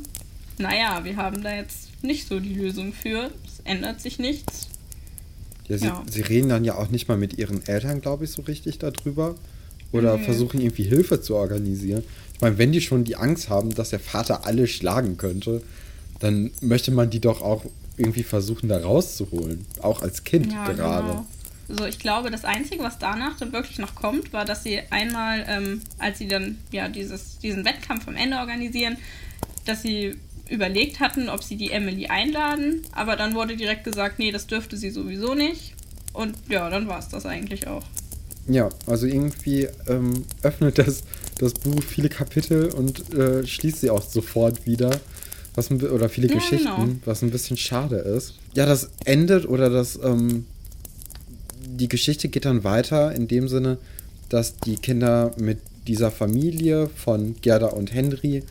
naja, 0.59 1.05
wir 1.05 1.17
haben 1.17 1.43
da 1.43 1.55
jetzt 1.55 1.91
nicht 2.05 2.29
so 2.29 2.39
die 2.39 2.55
Lösung 2.55 2.93
für. 2.93 3.31
Es 3.47 3.61
ändert 3.65 4.01
sich 4.01 4.19
nichts. 4.19 4.69
Ja 5.69 5.79
sie, 5.79 5.87
ja. 5.87 6.03
sie 6.11 6.21
reden 6.23 6.49
dann 6.49 6.65
ja 6.65 6.77
auch 6.77 6.89
nicht 6.89 7.09
mal 7.09 7.17
mit 7.17 7.39
ihren 7.39 7.67
Eltern, 7.67 8.01
glaube 8.01 8.25
ich, 8.25 8.31
so 8.31 8.43
richtig 8.43 8.79
darüber. 8.79 9.35
Oder 9.93 10.17
nee. 10.17 10.25
versuchen 10.25 10.61
irgendwie 10.61 10.85
Hilfe 10.85 11.21
zu 11.21 11.37
organisieren. 11.37 12.03
Ich 12.35 12.41
meine, 12.41 12.59
wenn 12.59 12.73
die 12.73 12.81
schon 12.81 13.05
die 13.05 13.17
Angst 13.17 13.51
haben, 13.51 13.75
dass 13.75 13.91
der 13.91 14.01
Vater 14.01 14.47
alle 14.47 14.67
schlagen 14.67 15.19
könnte, 15.19 15.63
dann 16.19 16.51
möchte 16.61 16.91
man 16.91 17.11
die 17.11 17.21
doch 17.21 17.43
auch 17.43 17.65
irgendwie 17.97 18.23
versuchen, 18.23 18.69
da 18.69 18.79
rauszuholen. 18.79 19.67
Auch 19.83 20.03
als 20.03 20.25
Kind 20.25 20.53
ja, 20.53 20.73
gerade. 20.73 21.09
Genau. 21.09 21.27
So, 21.69 21.87
ich 21.87 21.99
glaube, 21.99 22.31
das 22.31 22.45
Einzige, 22.45 22.83
was 22.83 22.99
danach 22.99 23.37
dann 23.39 23.53
wirklich 23.53 23.79
noch 23.79 23.95
kommt, 23.95 24.33
war, 24.33 24.45
dass 24.45 24.63
sie 24.63 24.81
einmal, 24.91 25.45
ähm, 25.49 25.83
als 25.99 26.19
sie 26.19 26.29
dann 26.29 26.59
ja 26.71 26.89
dieses, 26.89 27.39
diesen 27.39 27.65
Wettkampf 27.65 28.09
am 28.09 28.17
Ende 28.17 28.39
organisieren, 28.39 28.97
dass 29.65 29.83
sie 29.83 30.17
überlegt 30.49 31.01
hatten, 31.01 31.29
ob 31.29 31.43
sie 31.43 31.57
die 31.57 31.71
Emily 31.71 32.07
einladen, 32.07 32.83
aber 32.93 33.17
dann 33.17 33.35
wurde 33.35 33.57
direkt 33.57 33.85
gesagt, 33.85 34.19
nee, 34.19 34.33
das 34.33 34.47
dürfte 34.47 34.77
sie 34.77 34.91
sowieso 34.91 35.35
nicht. 35.35 35.75
Und 36.13 36.37
ja, 36.49 36.69
dann 36.69 36.89
war 36.89 36.99
es 36.99 37.09
das 37.09 37.25
eigentlich 37.25 37.67
auch. 37.67 37.85
Ja, 38.49 38.69
also 38.87 39.07
irgendwie 39.07 39.69
ähm, 39.89 40.25
öffnet 40.43 40.79
das, 40.79 41.05
das 41.39 41.55
Buch 41.55 41.83
viele 41.83 42.09
Kapitel 42.09 42.71
und 42.71 43.15
äh, 43.15 43.47
schließt 43.47 43.81
sie 43.81 43.91
auch 43.91 44.03
sofort 44.03 44.67
wieder. 44.67 45.01
Was 45.55 45.71
ein, 45.71 45.83
oder 45.83 46.09
viele 46.09 46.29
ja, 46.29 46.35
Geschichten, 46.35 46.65
genau. 46.65 46.97
was 47.05 47.23
ein 47.23 47.31
bisschen 47.31 47.59
schade 47.59 47.97
ist. 47.97 48.35
Ja, 48.55 48.65
das 48.65 48.91
endet 49.05 49.47
oder 49.47 49.69
das, 49.69 49.99
ähm, 50.03 50.47
die 51.67 51.89
Geschichte 51.89 52.29
geht 52.29 52.47
dann 52.47 52.65
weiter 52.65 53.15
in 53.15 53.29
dem 53.29 53.49
Sinne, 53.49 53.77
dass 54.31 54.57
die 54.57 54.77
Kinder 54.77 55.33
mit 55.37 55.59
dieser 55.87 56.11
Familie 56.11 56.89
von 56.89 57.37
Gerda 57.43 57.67
und 57.67 57.93
Henry, 57.93 58.45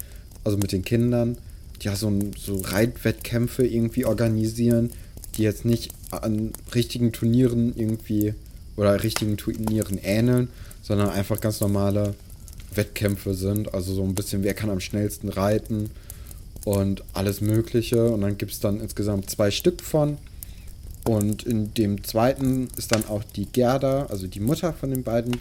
also 0.43 0.57
mit 0.57 0.71
den 0.71 0.83
Kindern, 0.83 1.38
ja, 1.83 1.95
so, 1.95 2.11
so 2.38 2.61
Reitwettkämpfe 2.63 3.65
irgendwie 3.65 4.05
organisieren, 4.05 4.91
die 5.35 5.43
jetzt 5.43 5.65
nicht 5.65 5.91
an 6.11 6.51
richtigen 6.75 7.11
Turnieren 7.11 7.73
irgendwie 7.75 8.33
oder 8.75 9.03
richtigen 9.03 9.38
Turnieren 9.38 10.00
ähneln, 10.01 10.50
sondern 10.81 11.09
einfach 11.09 11.39
ganz 11.39 11.59
normale 11.61 12.15
Wettkämpfe 12.73 13.33
sind. 13.33 13.73
Also 13.73 13.93
so 13.93 14.03
ein 14.03 14.15
bisschen, 14.15 14.43
wer 14.43 14.53
kann 14.53 14.69
am 14.69 14.79
schnellsten 14.79 15.29
reiten 15.29 15.89
und 16.65 17.03
alles 17.13 17.41
Mögliche. 17.41 18.05
Und 18.11 18.21
dann 18.21 18.38
gibt 18.38 18.51
es 18.51 18.59
dann 18.59 18.79
insgesamt 18.79 19.29
zwei 19.29 19.51
Stück 19.51 19.81
von. 19.81 20.17
Und 21.03 21.43
in 21.43 21.73
dem 21.73 22.03
zweiten 22.03 22.69
ist 22.77 22.91
dann 22.91 23.05
auch 23.05 23.23
die 23.23 23.45
Gerda, 23.45 24.05
also 24.05 24.27
die 24.27 24.39
Mutter 24.39 24.71
von 24.73 24.91
den 24.91 25.03
beiden 25.03 25.38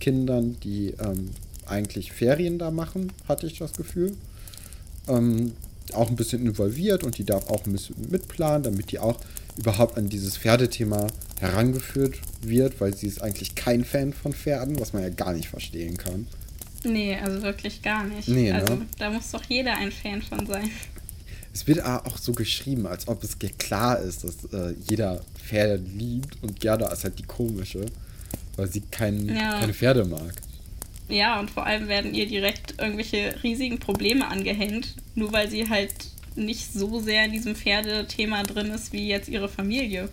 Kindern, 0.00 0.56
die 0.64 0.94
ähm, 0.98 1.30
eigentlich 1.66 2.12
Ferien 2.12 2.58
da 2.58 2.70
machen, 2.70 3.12
hatte 3.28 3.46
ich 3.46 3.58
das 3.58 3.72
Gefühl. 3.74 4.12
Ähm, 5.06 5.52
auch 5.92 6.08
ein 6.08 6.16
bisschen 6.16 6.46
involviert 6.46 7.04
und 7.04 7.18
die 7.18 7.24
darf 7.24 7.48
auch 7.48 7.66
ein 7.66 7.72
bisschen 7.72 7.96
mitplanen, 8.10 8.62
damit 8.62 8.90
die 8.90 8.98
auch 8.98 9.18
überhaupt 9.56 9.98
an 9.98 10.08
dieses 10.08 10.36
Pferdethema 10.36 11.06
herangeführt 11.40 12.16
wird, 12.42 12.80
weil 12.80 12.94
sie 12.94 13.06
ist 13.06 13.22
eigentlich 13.22 13.54
kein 13.54 13.84
Fan 13.84 14.12
von 14.12 14.32
Pferden, 14.32 14.80
was 14.80 14.92
man 14.92 15.02
ja 15.02 15.10
gar 15.10 15.32
nicht 15.32 15.48
verstehen 15.48 15.96
kann. 15.96 16.26
Nee, 16.84 17.16
also 17.16 17.42
wirklich 17.42 17.82
gar 17.82 18.04
nicht. 18.04 18.28
Nee, 18.28 18.52
ne? 18.52 18.60
also 18.60 18.82
da 18.98 19.10
muss 19.10 19.30
doch 19.30 19.42
jeder 19.44 19.76
ein 19.76 19.92
Fan 19.92 20.22
von 20.22 20.46
sein. 20.46 20.70
Es 21.52 21.66
wird 21.66 21.84
auch 21.84 22.18
so 22.18 22.32
geschrieben, 22.32 22.86
als 22.86 23.06
ob 23.06 23.22
es 23.22 23.38
klar 23.58 24.00
ist, 24.00 24.24
dass 24.24 24.44
äh, 24.52 24.74
jeder 24.88 25.22
Pferde 25.34 25.76
liebt 25.76 26.42
und 26.42 26.58
Gerda 26.58 26.88
ist 26.88 27.04
halt 27.04 27.18
die 27.18 27.22
komische, 27.22 27.86
weil 28.56 28.66
sie 28.66 28.80
kein, 28.80 29.28
ja. 29.28 29.60
keine 29.60 29.72
Pferde 29.72 30.04
mag. 30.04 30.34
Ja, 31.08 31.38
und 31.38 31.50
vor 31.50 31.66
allem 31.66 31.88
werden 31.88 32.14
ihr 32.14 32.26
direkt 32.26 32.80
irgendwelche 32.80 33.42
riesigen 33.42 33.78
Probleme 33.78 34.26
angehängt, 34.26 34.94
nur 35.14 35.32
weil 35.32 35.50
sie 35.50 35.68
halt 35.68 35.92
nicht 36.34 36.72
so 36.72 37.00
sehr 37.00 37.26
in 37.26 37.32
diesem 37.32 37.54
Pferdethema 37.54 38.42
drin 38.42 38.70
ist 38.70 38.92
wie 38.92 39.06
jetzt 39.06 39.28
ihre 39.28 39.48
Familie. 39.48 40.08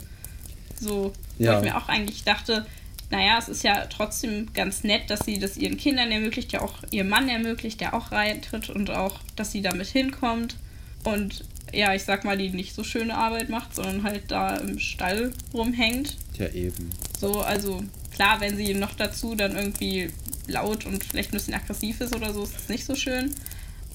So, 0.80 1.14
ja. 1.38 1.54
wo 1.54 1.58
ich 1.58 1.72
mir 1.72 1.78
auch 1.78 1.88
eigentlich 1.88 2.24
dachte, 2.24 2.66
naja, 3.10 3.38
es 3.38 3.50
ist 3.50 3.64
ja 3.64 3.86
trotzdem 3.88 4.48
ganz 4.54 4.84
nett, 4.84 5.10
dass 5.10 5.22
sie 5.22 5.38
das 5.38 5.58
ihren 5.58 5.78
Kindern 5.78 6.12
ermöglicht, 6.12 6.54
ja 6.54 6.62
auch 6.62 6.76
ihr 6.92 7.04
Mann 7.04 7.30
ermöglicht, 7.30 7.82
der 7.82 7.94
auch 7.94 8.12
reitet 8.12 8.70
und 8.70 8.90
auch, 8.90 9.20
dass 9.36 9.52
sie 9.52 9.62
damit 9.62 9.88
hinkommt. 9.88 10.56
Und 11.04 11.44
ja, 11.74 11.94
ich 11.94 12.04
sag 12.04 12.24
mal, 12.24 12.38
die 12.38 12.50
nicht 12.50 12.74
so 12.74 12.84
schöne 12.84 13.16
Arbeit 13.16 13.50
macht, 13.50 13.76
sondern 13.76 14.04
halt 14.04 14.24
da 14.30 14.56
im 14.58 14.80
Stall 14.80 15.34
rumhängt. 15.54 16.18
Ja, 16.38 16.48
eben. 16.50 16.90
So, 17.20 17.42
also 17.42 17.84
klar, 18.14 18.40
wenn 18.40 18.56
sie 18.56 18.74
noch 18.74 18.94
dazu 18.94 19.36
dann 19.36 19.56
irgendwie 19.56 20.10
laut 20.52 20.86
und 20.86 21.04
vielleicht 21.04 21.30
ein 21.30 21.38
bisschen 21.38 21.54
aggressiv 21.54 22.02
ist 22.02 22.16
oder 22.16 22.34
so, 22.34 22.44
ist 22.44 22.58
es 22.58 22.70
nicht 22.70 22.86
so 22.86 22.96
schön. 22.96 23.34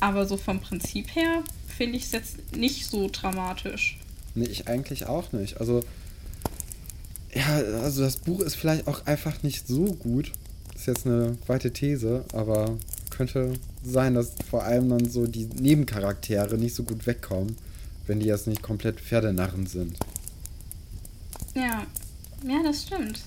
Aber 0.01 0.27
so 0.27 0.37
vom 0.37 0.61
Prinzip 0.61 1.15
her 1.15 1.43
finde 1.67 1.97
ich 1.97 2.05
es 2.05 2.13
jetzt 2.13 2.57
nicht 2.57 2.87
so 2.87 3.09
dramatisch. 3.11 3.99
Nee, 4.35 4.47
ich 4.47 4.69
eigentlich 4.69 5.07
auch 5.07 5.33
nicht. 5.33 5.61
Also, 5.61 5.83
ja, 7.35 7.47
also 7.83 8.03
das 8.03 8.17
Buch 8.19 8.41
ist 8.41 8.57
vielleicht 8.57 8.87
auch 8.87 9.07
einfach 9.07 9.43
nicht 9.43 9.67
so 9.67 9.85
gut. 9.85 10.33
Ist 10.75 10.87
jetzt 10.87 11.07
eine 11.07 11.39
weite 11.47 11.73
These, 11.73 12.25
aber 12.33 12.77
könnte 13.11 13.55
sein, 13.83 14.15
dass 14.15 14.33
vor 14.51 14.65
allem 14.65 14.91
dann 14.91 15.09
so 15.09 15.27
die 15.27 15.47
Nebencharaktere 15.47 16.59
nicht 16.59 16.75
so 16.75 16.83
gut 16.83 17.07
wegkommen, 17.07 17.57
wenn 18.07 18.21
die 18.21 18.27
jetzt 18.27 18.47
nicht 18.47 18.63
komplett 18.63 19.01
Pferdenarren 19.01 19.67
sind. 19.67 19.97
Ja, 21.55 21.87
ja, 22.47 22.63
das 22.63 22.83
stimmt 22.83 23.21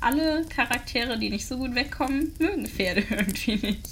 alle 0.00 0.44
Charaktere, 0.48 1.18
die 1.18 1.30
nicht 1.30 1.46
so 1.46 1.56
gut 1.56 1.74
wegkommen, 1.74 2.32
mögen 2.38 2.66
Pferde 2.66 3.02
irgendwie 3.10 3.56
nicht. 3.56 3.88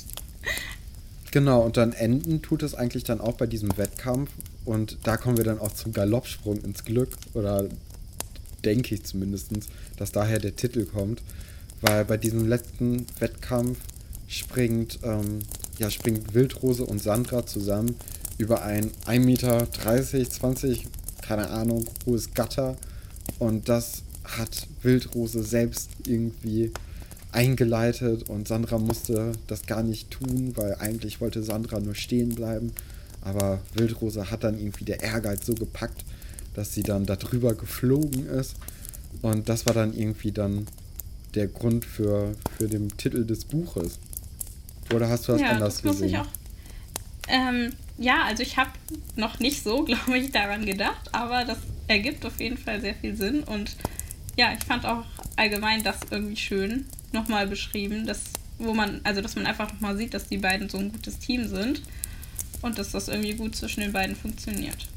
Genau, 1.32 1.60
und 1.62 1.76
dann 1.76 1.92
enden 1.92 2.40
tut 2.40 2.62
es 2.62 2.74
eigentlich 2.74 3.04
dann 3.04 3.20
auch 3.20 3.34
bei 3.34 3.46
diesem 3.46 3.76
Wettkampf. 3.76 4.30
Und 4.64 4.98
da 5.02 5.16
kommen 5.16 5.36
wir 5.36 5.44
dann 5.44 5.58
auch 5.58 5.72
zum 5.72 5.92
Galoppsprung 5.92 6.58
ins 6.62 6.84
Glück. 6.84 7.10
Oder 7.34 7.68
denke 8.64 8.94
ich 8.94 9.04
zumindest, 9.04 9.50
dass 9.96 10.12
daher 10.12 10.38
der 10.38 10.56
Titel 10.56 10.86
kommt. 10.86 11.22
Weil 11.82 12.04
bei 12.04 12.16
diesem 12.16 12.48
letzten 12.48 13.06
Wettkampf 13.18 13.78
springt, 14.28 15.00
ähm, 15.02 15.40
ja, 15.78 15.90
springt 15.90 16.34
Wildrose 16.34 16.86
und 16.86 17.02
Sandra 17.02 17.46
zusammen 17.46 17.96
über 18.38 18.62
ein 18.62 18.90
1,30 19.06 19.18
Meter, 19.20 19.70
20, 19.70 20.86
keine 21.22 21.50
Ahnung, 21.50 21.84
hohes 22.06 22.32
Gatter. 22.34 22.76
Und 23.38 23.68
das 23.68 24.02
hat 24.26 24.66
Wildrose 24.82 25.42
selbst 25.42 25.90
irgendwie 26.06 26.72
eingeleitet 27.32 28.28
und 28.28 28.48
Sandra 28.48 28.78
musste 28.78 29.32
das 29.46 29.66
gar 29.66 29.82
nicht 29.82 30.10
tun, 30.10 30.52
weil 30.56 30.76
eigentlich 30.76 31.20
wollte 31.20 31.42
Sandra 31.42 31.80
nur 31.80 31.94
stehen 31.94 32.34
bleiben. 32.34 32.72
Aber 33.22 33.60
Wildrose 33.74 34.30
hat 34.30 34.44
dann 34.44 34.58
irgendwie 34.58 34.84
der 34.84 35.02
Ehrgeiz 35.02 35.44
so 35.44 35.54
gepackt, 35.54 36.04
dass 36.54 36.72
sie 36.72 36.82
dann 36.82 37.06
darüber 37.06 37.54
geflogen 37.54 38.26
ist. 38.26 38.54
Und 39.22 39.48
das 39.48 39.66
war 39.66 39.74
dann 39.74 39.96
irgendwie 39.96 40.32
dann 40.32 40.66
der 41.34 41.48
Grund 41.48 41.84
für, 41.84 42.34
für 42.56 42.68
den 42.68 42.96
Titel 42.96 43.24
des 43.26 43.44
Buches. 43.44 43.98
Oder 44.94 45.08
hast 45.08 45.28
du 45.28 45.32
das 45.32 45.40
ja, 45.40 45.50
anders 45.50 45.82
das 45.82 45.82
gesehen? 45.82 46.08
Ich 46.08 46.18
auch. 46.18 46.28
Ähm, 47.28 47.72
ja, 47.98 48.24
also 48.24 48.42
ich 48.42 48.56
habe 48.56 48.70
noch 49.16 49.40
nicht 49.40 49.62
so, 49.62 49.84
glaube 49.84 50.18
ich, 50.18 50.30
daran 50.30 50.64
gedacht, 50.64 51.12
aber 51.12 51.44
das 51.44 51.58
ergibt 51.88 52.24
auf 52.24 52.40
jeden 52.40 52.56
Fall 52.56 52.80
sehr 52.80 52.94
viel 52.94 53.16
Sinn 53.16 53.42
und 53.42 53.76
ja, 54.36 54.52
ich 54.52 54.64
fand 54.64 54.84
auch 54.84 55.04
allgemein 55.36 55.82
das 55.82 55.96
irgendwie 56.10 56.36
schön 56.36 56.86
nochmal 57.12 57.46
beschrieben, 57.46 58.06
dass, 58.06 58.24
wo 58.58 58.74
man, 58.74 59.00
also 59.04 59.20
dass 59.20 59.34
man 59.34 59.46
einfach 59.46 59.72
nochmal 59.72 59.96
sieht, 59.96 60.14
dass 60.14 60.28
die 60.28 60.38
beiden 60.38 60.68
so 60.68 60.78
ein 60.78 60.92
gutes 60.92 61.18
Team 61.18 61.48
sind 61.48 61.82
und 62.62 62.78
dass 62.78 62.92
das 62.92 63.08
irgendwie 63.08 63.34
gut 63.34 63.56
zwischen 63.56 63.80
den 63.80 63.92
beiden 63.92 64.16
funktioniert. 64.16 64.88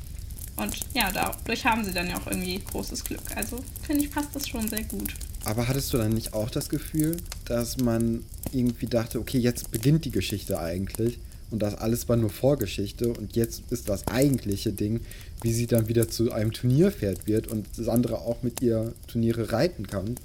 Und 0.55 0.77
ja, 0.93 1.10
dadurch 1.12 1.65
haben 1.65 1.86
sie 1.86 1.93
dann 1.93 2.10
ja 2.10 2.17
auch 2.17 2.27
irgendwie 2.27 2.60
großes 2.60 3.05
Glück. 3.05 3.22
Also 3.36 3.63
finde 3.81 4.03
ich, 4.03 4.12
passt 4.12 4.36
das 4.36 4.48
schon 4.48 4.67
sehr 4.67 4.84
gut. 4.84 5.13
Aber 5.46 5.67
hattest 5.67 5.93
du 5.93 5.98
dann 5.98 6.12
nicht 6.12 6.34
auch 6.34 6.50
das 6.50 6.67
Gefühl, 6.67 7.15
dass 7.46 7.77
man 7.77 8.25
irgendwie 8.51 8.88
dachte, 8.88 9.19
okay, 9.19 9.38
jetzt 9.38 9.72
beginnt 9.72 10.03
die 10.03 10.12
Geschichte 10.12 10.60
eigentlich 10.60 11.17
und 11.51 11.60
das 11.60 11.75
alles 11.75 12.08
war 12.10 12.15
nur 12.15 12.29
Vorgeschichte 12.29 13.10
und 13.10 13.36
jetzt 13.36 13.63
ist 13.72 13.89
das 13.89 14.08
eigentliche 14.08 14.72
Ding, 14.72 15.01
wie 15.41 15.53
sie 15.53 15.68
dann 15.68 15.88
wieder 15.88 16.08
zu 16.08 16.32
einem 16.32 16.51
Turnierpferd 16.51 17.27
wird 17.27 17.48
und 17.48 17.68
Sandra 17.74 18.15
auch 18.15 18.44
mit 18.44 18.62
ihr 18.62 18.94
Turniere 19.08 19.51
reiten 19.51 19.88
kann? 19.88 20.15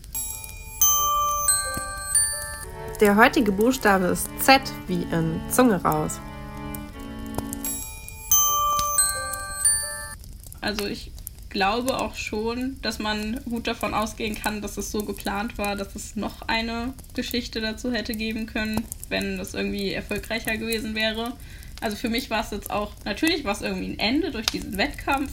Der 3.01 3.17
heutige 3.17 3.53
Buchstabe 3.53 4.07
ist 4.07 4.29
Z 4.41 4.61
wie 4.87 5.03
in 5.13 5.41
Zunge 5.51 5.83
raus. 5.83 6.21
Also 10.61 10.87
ich 10.87 11.11
glaube 11.51 12.01
auch 12.01 12.17
schon, 12.17 12.77
dass 12.83 12.99
man 12.99 13.41
gut 13.49 13.67
davon 13.67 13.95
ausgehen 13.95 14.35
kann, 14.35 14.61
dass 14.61 14.77
es 14.77 14.91
so 14.91 15.05
geplant 15.05 15.57
war, 15.57 15.77
dass 15.77 15.95
es 15.95 16.17
noch 16.17 16.43
eine 16.49 16.95
Geschichte 17.15 17.61
dazu 17.61 17.93
hätte 17.93 18.15
geben 18.15 18.47
können, 18.47 18.85
wenn 19.11 19.39
das 19.39 19.55
irgendwie 19.55 19.93
erfolgreicher 19.93 20.57
gewesen 20.57 20.95
wäre. 20.95 21.33
Also 21.81 21.97
für 21.97 22.09
mich 22.09 22.31
war 22.31 22.45
es 22.45 22.51
jetzt 22.51 22.71
auch, 22.71 22.93
natürlich 23.05 23.45
war 23.45 23.53
es 23.53 23.63
irgendwie 23.63 23.93
ein 23.93 23.99
Ende 23.99 24.31
durch 24.31 24.47
diesen 24.47 24.77
Wettkampf, 24.79 25.33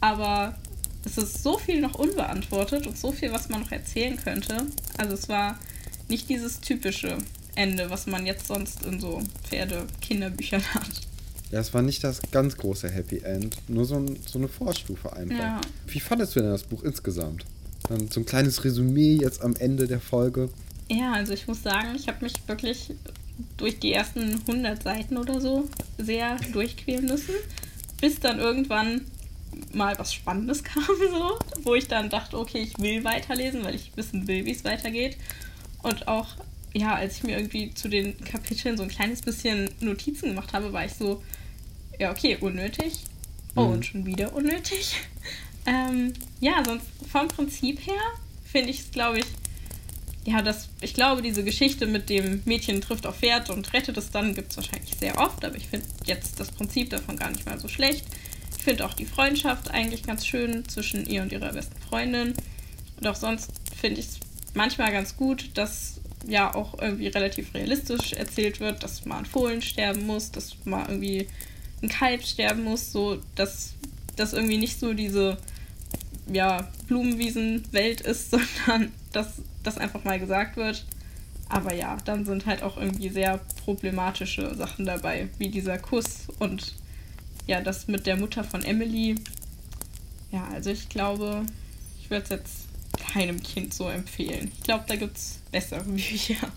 aber 0.00 0.56
es 1.04 1.18
ist 1.18 1.42
so 1.42 1.58
viel 1.58 1.80
noch 1.80 1.94
unbeantwortet 1.94 2.86
und 2.86 2.98
so 2.98 3.12
viel, 3.12 3.32
was 3.32 3.48
man 3.48 3.60
noch 3.60 3.72
erzählen 3.72 4.16
könnte. 4.16 4.66
Also 4.98 5.14
es 5.14 5.28
war 5.28 5.58
nicht 6.08 6.28
dieses 6.28 6.60
typische 6.60 7.18
Ende, 7.54 7.90
was 7.90 8.06
man 8.06 8.26
jetzt 8.26 8.46
sonst 8.46 8.84
in 8.84 9.00
so 9.00 9.22
Pferde-Kinderbüchern 9.44 10.62
hat. 10.74 10.90
Ja, 11.50 11.60
es 11.60 11.74
war 11.74 11.82
nicht 11.82 12.02
das 12.02 12.22
ganz 12.30 12.56
große 12.56 12.88
Happy 12.88 13.18
End, 13.18 13.56
nur 13.68 13.84
so, 13.84 13.96
ein, 13.96 14.18
so 14.26 14.38
eine 14.38 14.48
Vorstufe 14.48 15.12
einfach. 15.12 15.38
Ja. 15.38 15.60
Wie 15.86 16.00
fandest 16.00 16.34
du 16.34 16.40
denn 16.40 16.50
das 16.50 16.62
Buch 16.62 16.82
insgesamt? 16.82 17.44
Dann 17.88 18.08
so 18.08 18.20
ein 18.20 18.26
kleines 18.26 18.64
Resümee 18.64 19.18
jetzt 19.20 19.42
am 19.42 19.54
Ende 19.56 19.86
der 19.86 20.00
Folge. 20.00 20.48
Ja, 20.92 21.12
also 21.12 21.32
ich 21.32 21.48
muss 21.48 21.62
sagen, 21.62 21.94
ich 21.94 22.06
habe 22.08 22.22
mich 22.22 22.34
wirklich 22.46 22.92
durch 23.56 23.78
die 23.78 23.94
ersten 23.94 24.40
100 24.46 24.82
Seiten 24.82 25.16
oder 25.16 25.40
so 25.40 25.68
sehr 25.96 26.36
durchquälen 26.52 27.06
müssen, 27.06 27.34
bis 28.00 28.20
dann 28.20 28.38
irgendwann 28.38 29.06
mal 29.72 29.98
was 29.98 30.12
Spannendes 30.12 30.62
kam, 30.64 30.84
so, 30.84 31.38
wo 31.62 31.74
ich 31.74 31.88
dann 31.88 32.10
dachte, 32.10 32.38
okay, 32.38 32.58
ich 32.58 32.78
will 32.78 33.04
weiterlesen, 33.04 33.64
weil 33.64 33.74
ich 33.74 33.90
wissen 33.96 34.28
will, 34.28 34.44
wie 34.44 34.52
es 34.52 34.64
weitergeht. 34.64 35.16
Und 35.82 36.08
auch, 36.08 36.28
ja, 36.74 36.94
als 36.94 37.16
ich 37.16 37.22
mir 37.22 37.38
irgendwie 37.38 37.72
zu 37.72 37.88
den 37.88 38.18
Kapiteln 38.24 38.76
so 38.76 38.82
ein 38.82 38.90
kleines 38.90 39.22
bisschen 39.22 39.70
Notizen 39.80 40.30
gemacht 40.30 40.52
habe, 40.52 40.74
war 40.74 40.84
ich 40.84 40.92
so, 40.92 41.22
ja, 41.98 42.10
okay, 42.10 42.36
unnötig. 42.38 43.04
Oh, 43.54 43.62
mhm. 43.64 43.72
und 43.72 43.86
schon 43.86 44.06
wieder 44.06 44.34
unnötig. 44.34 44.96
ähm, 45.66 46.12
ja, 46.40 46.62
sonst 46.64 46.86
vom 47.10 47.28
Prinzip 47.28 47.86
her 47.86 48.00
finde 48.44 48.70
ich 48.70 48.80
es, 48.80 48.90
glaube 48.90 49.20
ich, 49.20 49.26
ja, 50.24 50.40
das, 50.42 50.68
ich 50.80 50.94
glaube, 50.94 51.22
diese 51.22 51.42
Geschichte 51.42 51.86
mit 51.86 52.08
dem 52.08 52.42
Mädchen 52.44 52.80
trifft 52.80 53.06
auf 53.06 53.18
Pferd 53.18 53.50
und 53.50 53.72
rettet 53.72 53.96
es 53.96 54.10
dann, 54.10 54.34
gibt 54.34 54.52
es 54.52 54.56
wahrscheinlich 54.56 54.94
sehr 54.98 55.18
oft, 55.18 55.44
aber 55.44 55.56
ich 55.56 55.66
finde 55.66 55.86
jetzt 56.06 56.38
das 56.38 56.52
Prinzip 56.52 56.90
davon 56.90 57.16
gar 57.16 57.30
nicht 57.30 57.44
mal 57.44 57.58
so 57.58 57.68
schlecht. 57.68 58.04
Ich 58.56 58.62
finde 58.62 58.86
auch 58.86 58.94
die 58.94 59.06
Freundschaft 59.06 59.70
eigentlich 59.72 60.04
ganz 60.04 60.24
schön 60.24 60.68
zwischen 60.68 61.06
ihr 61.06 61.22
und 61.22 61.32
ihrer 61.32 61.52
besten 61.52 61.76
Freundin. 61.88 62.34
Und 63.00 63.06
auch 63.08 63.16
sonst 63.16 63.50
finde 63.80 63.98
ich 63.98 64.06
es 64.06 64.20
manchmal 64.54 64.92
ganz 64.92 65.16
gut, 65.16 65.50
dass 65.54 66.00
ja 66.28 66.54
auch 66.54 66.80
irgendwie 66.80 67.08
relativ 67.08 67.52
realistisch 67.54 68.12
erzählt 68.12 68.60
wird, 68.60 68.84
dass 68.84 69.04
mal 69.04 69.18
ein 69.18 69.26
Fohlen 69.26 69.60
sterben 69.60 70.06
muss, 70.06 70.30
dass 70.30 70.54
mal 70.64 70.86
irgendwie 70.88 71.26
ein 71.82 71.88
Kalb 71.88 72.24
sterben 72.24 72.62
muss, 72.62 72.92
so 72.92 73.18
dass 73.34 73.74
das 74.14 74.32
irgendwie 74.32 74.58
nicht 74.58 74.78
so 74.78 74.94
diese 74.94 75.38
ja, 76.26 76.68
Blumenwiesen-Welt 76.86 78.00
ist, 78.02 78.30
sondern 78.66 78.92
dass 79.12 79.42
das 79.62 79.78
einfach 79.78 80.04
mal 80.04 80.18
gesagt 80.18 80.56
wird. 80.56 80.84
Aber 81.48 81.74
ja, 81.74 81.98
dann 82.04 82.24
sind 82.24 82.46
halt 82.46 82.62
auch 82.62 82.78
irgendwie 82.78 83.10
sehr 83.10 83.38
problematische 83.64 84.54
Sachen 84.54 84.86
dabei, 84.86 85.28
wie 85.38 85.48
dieser 85.48 85.78
Kuss 85.78 86.28
und 86.38 86.74
ja, 87.46 87.60
das 87.60 87.88
mit 87.88 88.06
der 88.06 88.16
Mutter 88.16 88.44
von 88.44 88.62
Emily. 88.64 89.16
Ja, 90.30 90.48
also 90.52 90.70
ich 90.70 90.88
glaube, 90.88 91.44
ich 92.00 92.08
würde 92.08 92.24
es 92.24 92.30
jetzt 92.30 92.52
keinem 93.12 93.42
Kind 93.42 93.74
so 93.74 93.88
empfehlen. 93.88 94.50
Ich 94.56 94.62
glaube, 94.62 94.84
da 94.86 94.96
gibt 94.96 95.16
es 95.16 95.40
bessere 95.50 95.84
Bücher. 95.84 96.50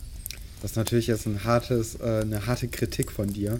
Das 0.61 0.71
ist 0.71 0.77
natürlich 0.77 1.07
jetzt 1.07 1.25
ein 1.25 1.43
hartes, 1.43 1.95
äh, 1.95 2.21
eine 2.21 2.45
harte 2.45 2.67
Kritik 2.67 3.11
von 3.11 3.31
dir. 3.31 3.59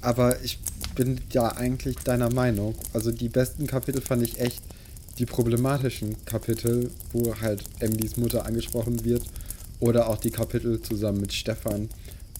Aber 0.00 0.40
ich 0.42 0.58
bin 0.94 1.20
ja 1.32 1.56
eigentlich 1.56 1.96
deiner 1.98 2.32
Meinung. 2.32 2.74
Also 2.92 3.10
die 3.10 3.28
besten 3.28 3.66
Kapitel 3.66 4.00
fand 4.00 4.22
ich 4.22 4.40
echt 4.40 4.62
die 5.20 5.26
problematischen 5.26 6.16
Kapitel, 6.24 6.90
wo 7.12 7.38
halt 7.40 7.62
Emilys 7.78 8.16
Mutter 8.16 8.46
angesprochen 8.46 9.04
wird. 9.04 9.22
Oder 9.78 10.08
auch 10.08 10.16
die 10.16 10.30
Kapitel 10.30 10.80
zusammen 10.80 11.20
mit 11.20 11.32
Stefan, 11.32 11.90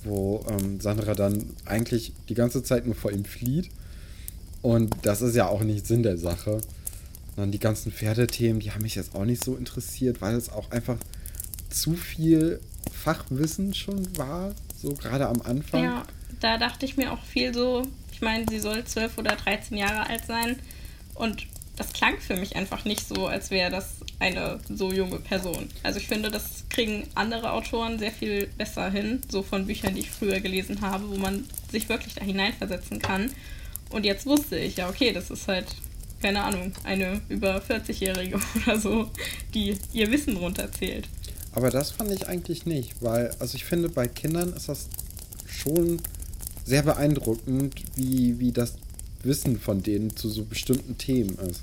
wo 0.02 0.44
ähm, 0.48 0.80
Sandra 0.80 1.14
dann 1.14 1.50
eigentlich 1.66 2.12
die 2.28 2.34
ganze 2.34 2.62
Zeit 2.62 2.86
nur 2.86 2.94
vor 2.94 3.12
ihm 3.12 3.24
flieht. 3.26 3.68
Und 4.62 4.94
das 5.02 5.20
ist 5.20 5.36
ja 5.36 5.46
auch 5.46 5.62
nicht 5.62 5.86
Sinn 5.86 6.02
der 6.02 6.16
Sache. 6.16 6.60
dann 7.36 7.52
die 7.52 7.58
ganzen 7.58 7.92
Pferdethemen, 7.92 8.60
die 8.60 8.72
haben 8.72 8.82
mich 8.82 8.94
jetzt 8.94 9.14
auch 9.14 9.24
nicht 9.24 9.44
so 9.44 9.56
interessiert, 9.56 10.20
weil 10.22 10.34
es 10.34 10.50
auch 10.50 10.70
einfach 10.70 10.96
zu 11.68 11.94
viel 11.94 12.60
Fachwissen 12.92 13.74
schon 13.74 14.16
war, 14.16 14.54
so 14.76 14.94
gerade 14.94 15.28
am 15.28 15.42
Anfang. 15.42 15.84
Ja, 15.84 16.06
da 16.40 16.58
dachte 16.58 16.86
ich 16.86 16.96
mir 16.96 17.12
auch 17.12 17.22
viel 17.24 17.54
so, 17.54 17.82
ich 18.12 18.22
meine, 18.22 18.46
sie 18.48 18.58
soll 18.58 18.84
12 18.84 19.18
oder 19.18 19.36
13 19.36 19.76
Jahre 19.76 20.06
alt 20.08 20.24
sein 20.26 20.58
und 21.14 21.46
das 21.80 21.94
klang 21.94 22.20
für 22.20 22.36
mich 22.36 22.56
einfach 22.56 22.84
nicht 22.84 23.08
so, 23.08 23.26
als 23.26 23.50
wäre 23.50 23.70
das 23.70 23.94
eine 24.18 24.60
so 24.68 24.92
junge 24.92 25.18
Person. 25.18 25.70
Also 25.82 25.98
ich 25.98 26.06
finde, 26.06 26.30
das 26.30 26.64
kriegen 26.68 27.06
andere 27.14 27.52
Autoren 27.52 27.98
sehr 27.98 28.12
viel 28.12 28.48
besser 28.58 28.90
hin, 28.90 29.22
so 29.30 29.42
von 29.42 29.66
Büchern, 29.66 29.94
die 29.94 30.00
ich 30.00 30.10
früher 30.10 30.40
gelesen 30.40 30.82
habe, 30.82 31.08
wo 31.08 31.16
man 31.16 31.46
sich 31.72 31.88
wirklich 31.88 32.14
da 32.16 32.22
hineinversetzen 32.22 32.98
kann. 32.98 33.30
Und 33.88 34.04
jetzt 34.04 34.26
wusste 34.26 34.58
ich, 34.58 34.76
ja, 34.76 34.90
okay, 34.90 35.14
das 35.14 35.30
ist 35.30 35.48
halt, 35.48 35.68
keine 36.20 36.44
Ahnung, 36.44 36.72
eine 36.84 37.22
über 37.30 37.62
40-Jährige 37.62 38.38
oder 38.66 38.78
so, 38.78 39.10
die 39.54 39.78
ihr 39.94 40.12
Wissen 40.12 40.36
runterzählt. 40.36 41.08
Aber 41.52 41.70
das 41.70 41.92
fand 41.92 42.12
ich 42.12 42.28
eigentlich 42.28 42.66
nicht, 42.66 42.92
weil, 43.00 43.34
also 43.38 43.56
ich 43.56 43.64
finde, 43.64 43.88
bei 43.88 44.06
Kindern 44.06 44.52
ist 44.52 44.68
das 44.68 44.90
schon 45.46 46.02
sehr 46.66 46.82
beeindruckend, 46.82 47.74
wie, 47.96 48.38
wie 48.38 48.52
das 48.52 48.74
Wissen 49.22 49.58
von 49.58 49.82
denen 49.82 50.14
zu 50.14 50.28
so 50.28 50.44
bestimmten 50.44 50.98
Themen 50.98 51.38
ist. 51.38 51.62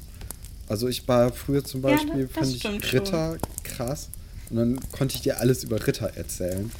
Also 0.67 0.87
ich 0.87 1.07
war 1.07 1.31
früher 1.31 1.63
zum 1.63 1.81
Beispiel, 1.81 2.21
ja, 2.21 2.27
fand 2.27 2.55
ich 2.55 2.93
Ritter 2.93 3.37
schon. 3.39 3.63
krass. 3.63 4.09
Und 4.49 4.57
dann 4.57 4.79
konnte 4.91 5.15
ich 5.15 5.21
dir 5.21 5.39
alles 5.39 5.63
über 5.63 5.85
Ritter 5.85 6.11
erzählen. 6.15 6.71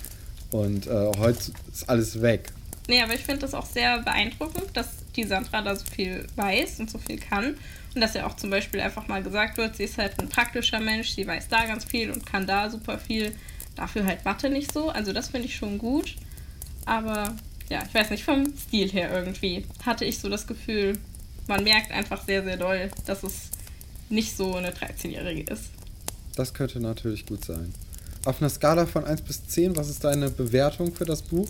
Und 0.52 0.88
äh, 0.88 1.12
heute 1.17 1.52
ist 1.71 1.89
alles 1.89 2.21
weg. 2.21 2.52
Nee, 2.88 3.02
aber 3.02 3.13
ich 3.13 3.21
finde 3.21 3.41
das 3.41 3.54
auch 3.54 3.65
sehr 3.65 4.00
beeindruckend, 4.02 4.65
dass 4.73 4.88
die 5.15 5.26
Sandra 5.26 5.62
da 5.62 5.76
so 5.76 5.86
viel 5.86 6.26
weiß 6.36 6.80
und 6.80 6.89
so 6.89 6.97
viel 6.97 7.17
kann. 7.17 7.58
Und 7.93 8.02
dass 8.02 8.13
ja 8.13 8.26
auch 8.26 8.36
zum 8.36 8.50
Beispiel 8.50 8.80
einfach 8.80 9.08
mal 9.08 9.21
gesagt 9.21 9.58
wird, 9.58 9.76
sie 9.76 9.84
ist 9.84 9.97
halt 9.97 10.17
ein 10.19 10.30
praktischer 10.30 10.80
Mensch, 10.80 11.10
sie 11.10 11.28
weiß 11.28 11.50
da 11.50 11.65
ganz 11.65 11.84
viel 11.84 12.12
und 12.12 12.26
kann 12.26 12.47
da 12.47 12.69
super 12.69 12.97
viel. 12.97 13.34
Dafür 13.76 14.06
halt 14.06 14.23
Mathe 14.23 14.50
nicht 14.50 14.71
so. 14.71 14.89
Also 14.89 15.12
das 15.12 15.30
finde 15.30 15.47
ich 15.47 15.56
schon 15.56 15.78
gut. 15.78 16.15
Aber 16.86 17.36
ja, 17.69 17.84
ich 17.86 17.93
weiß 17.93 18.12
nicht, 18.12 18.23
vom 18.23 18.45
Stil 18.56 18.89
her 18.89 19.12
irgendwie 19.13 19.65
hatte 19.86 20.06
ich 20.06 20.19
so 20.19 20.30
das 20.30 20.47
Gefühl, 20.47 20.97
man 21.47 21.63
merkt 21.63 21.91
einfach 21.91 22.23
sehr, 22.23 22.43
sehr 22.43 22.58
doll, 22.58 22.89
dass 23.06 23.23
es 23.23 23.50
nicht 24.10 24.36
so 24.36 24.56
eine 24.56 24.72
13-Jährige 24.72 25.52
ist. 25.52 25.65
Das 26.36 26.54
könnte 26.54 26.80
natürlich 26.80 27.26
gut 27.26 27.43
sein. 27.43 27.74
Auf 28.26 28.41
einer 28.41 28.50
Skala 28.50 28.86
von 28.86 29.06
1 29.06 29.22
bis 29.22 29.48
10, 29.48 29.76
was 29.76 29.89
ist 29.89 30.04
deine 30.04 30.30
Bewertung 30.30 30.93
für 30.93 31.06
das 31.06 31.22
Buch? 31.22 31.48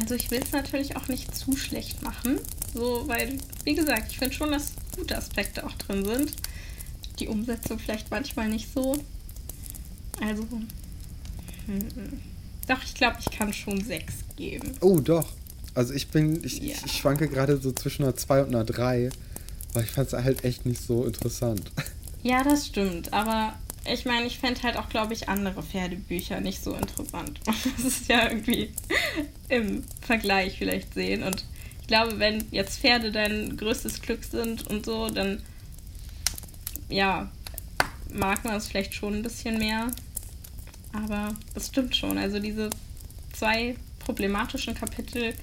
Also 0.00 0.14
ich 0.14 0.30
will 0.30 0.40
es 0.42 0.52
natürlich 0.52 0.96
auch 0.96 1.08
nicht 1.08 1.34
zu 1.34 1.56
schlecht 1.56 2.02
machen, 2.02 2.38
so 2.74 3.08
weil, 3.08 3.38
wie 3.64 3.74
gesagt, 3.74 4.10
ich 4.10 4.18
finde 4.18 4.34
schon, 4.34 4.50
dass 4.50 4.72
gute 4.94 5.16
Aspekte 5.16 5.64
auch 5.66 5.72
drin 5.72 6.04
sind. 6.04 6.32
Die 7.18 7.28
Umsetzung 7.28 7.78
vielleicht 7.78 8.10
manchmal 8.10 8.48
nicht 8.48 8.68
so. 8.72 8.96
Also, 10.20 10.42
hm, 11.66 12.20
doch, 12.68 12.82
ich 12.84 12.94
glaube, 12.94 13.16
ich 13.20 13.30
kann 13.30 13.52
schon 13.52 13.82
6 13.82 14.14
geben. 14.36 14.76
Oh, 14.80 15.00
doch. 15.00 15.32
Also 15.74 15.92
ich 15.94 16.08
bin, 16.08 16.42
ich, 16.44 16.58
ja. 16.58 16.74
ich 16.84 16.92
schwanke 16.92 17.28
gerade 17.28 17.58
so 17.58 17.72
zwischen 17.72 18.02
einer 18.02 18.16
2 18.16 18.44
und 18.44 18.48
einer 18.54 18.64
3, 18.64 19.10
weil 19.76 19.84
ich 19.84 19.90
fand 19.90 20.08
es 20.08 20.14
halt 20.14 20.42
echt 20.42 20.64
nicht 20.64 20.80
so 20.80 21.04
interessant. 21.04 21.70
Ja, 22.22 22.42
das 22.42 22.66
stimmt, 22.66 23.12
aber 23.12 23.54
ich 23.84 24.06
meine, 24.06 24.26
ich 24.26 24.38
fände 24.38 24.62
halt 24.62 24.76
auch, 24.78 24.88
glaube 24.88 25.12
ich, 25.12 25.28
andere 25.28 25.62
Pferdebücher 25.62 26.40
nicht 26.40 26.64
so 26.64 26.74
interessant. 26.74 27.38
Das 27.76 27.84
ist 27.84 28.08
ja 28.08 28.28
irgendwie 28.28 28.72
im 29.48 29.84
Vergleich 30.00 30.56
vielleicht 30.58 30.94
sehen. 30.94 31.22
Und 31.22 31.44
ich 31.82 31.86
glaube, 31.86 32.18
wenn 32.18 32.44
jetzt 32.50 32.80
Pferde 32.80 33.12
dein 33.12 33.56
größtes 33.56 34.00
Glück 34.00 34.24
sind 34.24 34.66
und 34.66 34.86
so, 34.86 35.08
dann 35.08 35.42
ja, 36.88 37.30
mag 38.12 38.44
man 38.44 38.54
es 38.54 38.66
vielleicht 38.66 38.94
schon 38.94 39.14
ein 39.14 39.22
bisschen 39.22 39.58
mehr. 39.58 39.92
Aber 40.92 41.34
das 41.54 41.68
stimmt 41.68 41.94
schon. 41.94 42.16
Also 42.16 42.40
diese 42.40 42.70
zwei 43.34 43.76
problematischen 44.00 44.74
Kapitel 44.74 45.34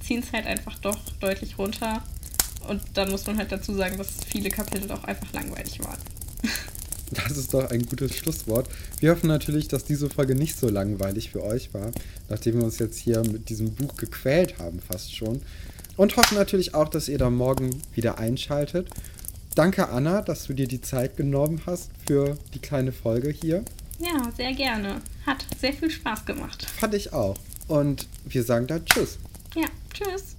ziehen 0.00 0.20
es 0.20 0.32
halt 0.32 0.46
einfach 0.46 0.78
doch 0.78 0.98
deutlich 1.20 1.58
runter. 1.58 2.02
Und 2.68 2.82
dann 2.94 3.10
muss 3.10 3.26
man 3.26 3.36
halt 3.38 3.52
dazu 3.52 3.74
sagen, 3.74 3.98
dass 3.98 4.08
viele 4.26 4.50
Kapitel 4.50 4.90
auch 4.90 5.04
einfach 5.04 5.32
langweilig 5.32 5.80
waren. 5.80 5.98
Das 7.14 7.36
ist 7.36 7.52
doch 7.52 7.70
ein 7.70 7.84
gutes 7.84 8.16
Schlusswort. 8.16 8.70
Wir 9.00 9.10
hoffen 9.10 9.26
natürlich, 9.26 9.68
dass 9.68 9.84
diese 9.84 10.08
Folge 10.08 10.34
nicht 10.34 10.58
so 10.58 10.70
langweilig 10.70 11.30
für 11.30 11.42
euch 11.42 11.74
war, 11.74 11.90
nachdem 12.30 12.56
wir 12.56 12.64
uns 12.64 12.78
jetzt 12.78 12.98
hier 12.98 13.20
mit 13.20 13.50
diesem 13.50 13.74
Buch 13.74 13.96
gequält 13.96 14.58
haben, 14.58 14.80
fast 14.80 15.14
schon. 15.14 15.42
Und 15.98 16.16
hoffen 16.16 16.38
natürlich 16.38 16.74
auch, 16.74 16.88
dass 16.88 17.08
ihr 17.08 17.18
da 17.18 17.28
morgen 17.28 17.82
wieder 17.94 18.18
einschaltet. 18.18 18.88
Danke, 19.54 19.90
Anna, 19.90 20.22
dass 20.22 20.44
du 20.44 20.54
dir 20.54 20.66
die 20.66 20.80
Zeit 20.80 21.18
genommen 21.18 21.60
hast 21.66 21.90
für 22.06 22.38
die 22.54 22.60
kleine 22.60 22.92
Folge 22.92 23.28
hier. 23.28 23.62
Ja, 23.98 24.32
sehr 24.34 24.54
gerne. 24.54 25.02
Hat 25.26 25.44
sehr 25.60 25.74
viel 25.74 25.90
Spaß 25.90 26.24
gemacht. 26.24 26.64
Fand 26.64 26.94
ich 26.94 27.12
auch. 27.12 27.36
Und 27.68 28.08
wir 28.24 28.42
sagen 28.42 28.66
dann 28.66 28.84
Tschüss. 28.86 29.18
Ja, 29.54 29.66
tschüss. 29.92 30.36